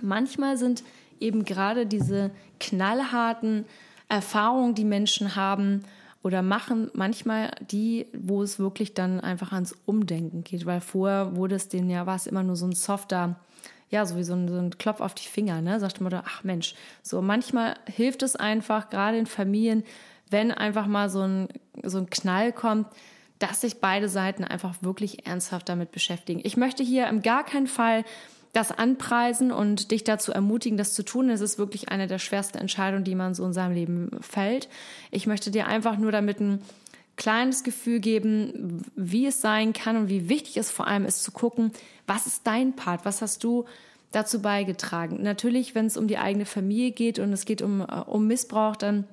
manchmal 0.00 0.56
sind 0.56 0.82
eben 1.20 1.44
gerade 1.44 1.86
diese 1.86 2.30
knallharten 2.60 3.64
Erfahrungen, 4.08 4.74
die 4.74 4.84
Menschen 4.84 5.36
haben, 5.36 5.82
oder 6.22 6.42
machen 6.42 6.90
manchmal 6.94 7.50
die, 7.70 8.06
wo 8.12 8.42
es 8.42 8.58
wirklich 8.58 8.94
dann 8.94 9.20
einfach 9.20 9.52
ans 9.52 9.76
Umdenken 9.86 10.44
geht, 10.44 10.66
weil 10.66 10.80
vorher 10.80 11.36
wurde 11.36 11.56
es 11.56 11.68
denen 11.68 11.90
ja, 11.90 12.06
war 12.06 12.16
es 12.16 12.26
immer 12.26 12.42
nur 12.42 12.56
so 12.56 12.66
ein 12.66 12.72
softer, 12.72 13.36
ja, 13.90 14.06
so 14.06 14.16
wie 14.16 14.22
so 14.22 14.34
ein, 14.34 14.48
so 14.48 14.56
ein 14.56 14.78
Klopf 14.78 15.00
auf 15.00 15.14
die 15.14 15.26
Finger, 15.26 15.60
ne? 15.60 15.80
Sagt 15.80 16.00
man 16.00 16.10
da, 16.10 16.22
ach 16.24 16.44
Mensch, 16.44 16.74
so 17.02 17.20
manchmal 17.20 17.74
hilft 17.86 18.22
es 18.22 18.36
einfach, 18.36 18.88
gerade 18.88 19.18
in 19.18 19.26
Familien, 19.26 19.82
wenn 20.32 20.50
einfach 20.50 20.86
mal 20.86 21.10
so 21.10 21.20
ein, 21.20 21.48
so 21.82 21.98
ein 21.98 22.10
Knall 22.10 22.52
kommt, 22.52 22.86
dass 23.38 23.60
sich 23.60 23.80
beide 23.80 24.08
Seiten 24.08 24.44
einfach 24.44 24.76
wirklich 24.82 25.26
ernsthaft 25.26 25.68
damit 25.68 25.92
beschäftigen. 25.92 26.40
Ich 26.44 26.56
möchte 26.56 26.82
hier 26.82 27.08
im 27.08 27.22
gar 27.22 27.44
keinen 27.44 27.66
Fall 27.66 28.04
das 28.52 28.70
anpreisen 28.70 29.50
und 29.50 29.90
dich 29.90 30.04
dazu 30.04 30.30
ermutigen, 30.30 30.76
das 30.76 30.94
zu 30.94 31.02
tun. 31.02 31.30
Es 31.30 31.40
ist 31.40 31.58
wirklich 31.58 31.88
eine 31.88 32.06
der 32.06 32.18
schwersten 32.18 32.58
Entscheidungen, 32.58 33.04
die 33.04 33.14
man 33.14 33.34
so 33.34 33.44
in 33.44 33.52
seinem 33.52 33.74
Leben 33.74 34.10
fällt. 34.20 34.68
Ich 35.10 35.26
möchte 35.26 35.50
dir 35.50 35.66
einfach 35.66 35.96
nur 35.96 36.12
damit 36.12 36.40
ein 36.40 36.60
kleines 37.16 37.64
Gefühl 37.64 38.00
geben, 38.00 38.82
wie 38.94 39.26
es 39.26 39.40
sein 39.40 39.72
kann 39.72 39.96
und 39.96 40.08
wie 40.08 40.28
wichtig 40.28 40.56
es 40.58 40.70
vor 40.70 40.86
allem 40.86 41.06
ist 41.06 41.24
zu 41.24 41.32
gucken, 41.32 41.72
was 42.06 42.26
ist 42.26 42.46
dein 42.46 42.74
Part, 42.74 43.04
was 43.04 43.22
hast 43.22 43.42
du 43.42 43.64
dazu 44.12 44.42
beigetragen. 44.42 45.22
Natürlich, 45.22 45.74
wenn 45.74 45.86
es 45.86 45.96
um 45.96 46.06
die 46.06 46.18
eigene 46.18 46.44
Familie 46.44 46.92
geht 46.92 47.18
und 47.18 47.32
es 47.32 47.44
geht 47.44 47.62
um, 47.62 47.80
äh, 47.80 47.84
um 48.06 48.26
Missbrauch, 48.26 48.76
dann 48.76 49.04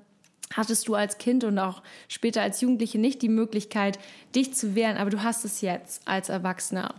hattest 0.54 0.88
du 0.88 0.96
als 0.96 1.18
Kind 1.18 1.44
und 1.44 1.60
auch 1.60 1.82
später 2.08 2.42
als 2.42 2.62
Jugendliche 2.62 2.98
nicht 2.98 3.22
die 3.22 3.30
Möglichkeit, 3.30 4.00
dich 4.36 4.54
zu 4.54 4.76
wehren, 4.76 4.98
aber 4.98 5.10
du 5.10 5.24
hast 5.24 5.46
es 5.46 5.62
jetzt 5.62 6.08
als 6.08 6.30
Erwachsener. 6.30 6.96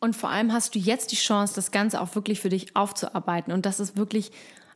Und 0.00 0.14
vor 0.14 0.30
allem 0.30 0.52
hast 0.52 0.74
du 0.74 0.78
jetzt 0.78 1.12
die 1.12 1.16
Chance, 1.16 1.54
das 1.54 1.70
Ganze 1.70 2.00
auch 2.00 2.14
wirklich 2.14 2.40
für 2.40 2.48
dich 2.48 2.76
aufzuarbeiten. 2.76 3.52
Und 3.52 3.66
das 3.66 3.80
ist 3.80 3.96
wirklich 3.96 4.30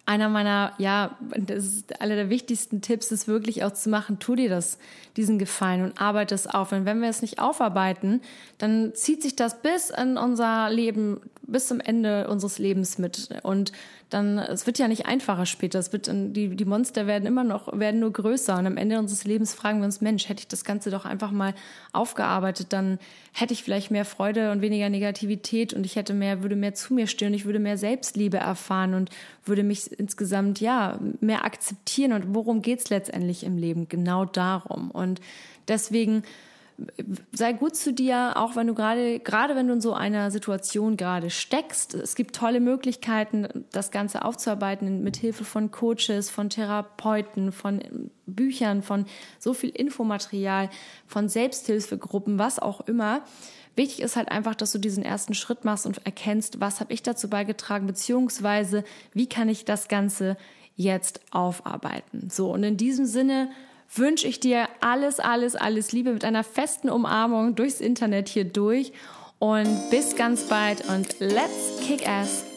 einer 0.04 0.28
meiner, 0.28 0.72
ja, 0.78 1.16
das 1.36 1.64
ist 1.64 2.00
einer 2.00 2.16
der 2.16 2.28
wichtigsten 2.28 2.80
Tipps, 2.80 3.12
ist 3.12 3.28
wirklich 3.28 3.62
auch 3.62 3.72
zu 3.72 3.88
machen, 3.88 4.18
tu 4.18 4.34
dir 4.34 4.48
das, 4.48 4.78
diesen 5.16 5.38
Gefallen 5.38 5.84
und 5.84 6.00
arbeite 6.00 6.34
es 6.34 6.48
auf. 6.48 6.72
Und 6.72 6.84
wenn 6.86 7.00
wir 7.00 7.08
es 7.08 7.22
nicht 7.22 7.38
aufarbeiten, 7.38 8.20
dann 8.58 8.94
zieht 8.94 9.22
sich 9.22 9.36
das 9.36 9.62
bis 9.62 9.90
in 9.90 10.16
unser 10.16 10.70
Leben, 10.70 11.20
bis 11.52 11.68
zum 11.68 11.80
Ende 11.80 12.28
unseres 12.28 12.58
Lebens 12.58 12.98
mit. 12.98 13.28
Und 13.42 13.72
dann, 14.10 14.38
es 14.38 14.66
wird 14.66 14.78
ja 14.78 14.88
nicht 14.88 15.06
einfacher 15.06 15.46
später. 15.46 15.78
Es 15.78 15.92
wird, 15.92 16.10
die, 16.10 16.56
die 16.56 16.64
Monster 16.64 17.06
werden 17.06 17.26
immer 17.26 17.44
noch, 17.44 17.78
werden 17.78 18.00
nur 18.00 18.12
größer. 18.12 18.58
Und 18.58 18.66
am 18.66 18.76
Ende 18.76 18.98
unseres 18.98 19.24
Lebens 19.24 19.54
fragen 19.54 19.78
wir 19.78 19.86
uns, 19.86 20.00
Mensch, 20.00 20.28
hätte 20.28 20.40
ich 20.40 20.48
das 20.48 20.64
Ganze 20.64 20.90
doch 20.90 21.04
einfach 21.04 21.30
mal 21.30 21.54
aufgearbeitet, 21.92 22.72
dann 22.72 22.98
hätte 23.32 23.54
ich 23.54 23.62
vielleicht 23.62 23.90
mehr 23.90 24.04
Freude 24.04 24.50
und 24.52 24.60
weniger 24.60 24.90
Negativität 24.90 25.72
und 25.72 25.86
ich 25.86 25.96
hätte 25.96 26.12
mehr, 26.12 26.42
würde 26.42 26.56
mehr 26.56 26.74
zu 26.74 26.92
mir 26.94 27.06
stehen 27.06 27.32
ich 27.32 27.44
würde 27.44 27.58
mehr 27.58 27.78
Selbstliebe 27.78 28.36
erfahren 28.36 28.94
und 28.94 29.10
würde 29.44 29.62
mich 29.62 29.98
insgesamt, 29.98 30.60
ja, 30.60 30.98
mehr 31.20 31.44
akzeptieren. 31.44 32.12
Und 32.12 32.34
worum 32.34 32.62
geht's 32.62 32.90
letztendlich 32.90 33.44
im 33.44 33.56
Leben? 33.56 33.88
Genau 33.88 34.24
darum. 34.24 34.90
Und 34.90 35.20
deswegen, 35.68 36.22
sei 37.32 37.52
gut 37.52 37.76
zu 37.76 37.92
dir, 37.92 38.32
auch 38.36 38.56
wenn 38.56 38.66
du 38.66 38.74
gerade, 38.74 39.20
gerade 39.20 39.56
wenn 39.56 39.66
du 39.66 39.74
in 39.74 39.80
so 39.80 39.94
einer 39.94 40.30
Situation 40.30 40.96
gerade 40.96 41.30
steckst. 41.30 41.94
Es 41.94 42.14
gibt 42.14 42.36
tolle 42.36 42.60
Möglichkeiten, 42.60 43.64
das 43.72 43.90
Ganze 43.90 44.24
aufzuarbeiten 44.24 45.02
mit 45.02 45.16
Hilfe 45.16 45.44
von 45.44 45.70
Coaches, 45.70 46.30
von 46.30 46.50
Therapeuten, 46.50 47.52
von 47.52 48.10
Büchern, 48.26 48.82
von 48.82 49.06
so 49.38 49.54
viel 49.54 49.70
Infomaterial, 49.70 50.70
von 51.06 51.28
Selbsthilfegruppen, 51.28 52.38
was 52.38 52.58
auch 52.58 52.80
immer. 52.82 53.22
Wichtig 53.74 54.02
ist 54.02 54.16
halt 54.16 54.30
einfach, 54.30 54.54
dass 54.54 54.72
du 54.72 54.78
diesen 54.78 55.02
ersten 55.02 55.34
Schritt 55.34 55.64
machst 55.64 55.86
und 55.86 56.04
erkennst, 56.04 56.60
was 56.60 56.80
habe 56.80 56.92
ich 56.92 57.02
dazu 57.02 57.28
beigetragen, 57.28 57.86
beziehungsweise 57.86 58.84
wie 59.14 59.28
kann 59.28 59.48
ich 59.48 59.64
das 59.64 59.88
Ganze 59.88 60.36
jetzt 60.76 61.20
aufarbeiten. 61.30 62.28
So, 62.30 62.52
und 62.52 62.64
in 62.64 62.76
diesem 62.76 63.06
Sinne 63.06 63.50
wünsche 63.94 64.26
ich 64.26 64.40
dir 64.40 64.68
alles, 64.80 65.20
alles, 65.20 65.56
alles 65.56 65.92
Liebe 65.92 66.12
mit 66.12 66.24
einer 66.24 66.44
festen 66.44 66.88
Umarmung 66.88 67.54
durchs 67.54 67.80
Internet 67.80 68.28
hier 68.28 68.44
durch. 68.44 68.92
Und 69.38 69.90
bis 69.90 70.14
ganz 70.14 70.44
bald 70.44 70.88
und 70.88 71.18
let's 71.18 71.80
kick 71.84 72.08
ass 72.08 72.51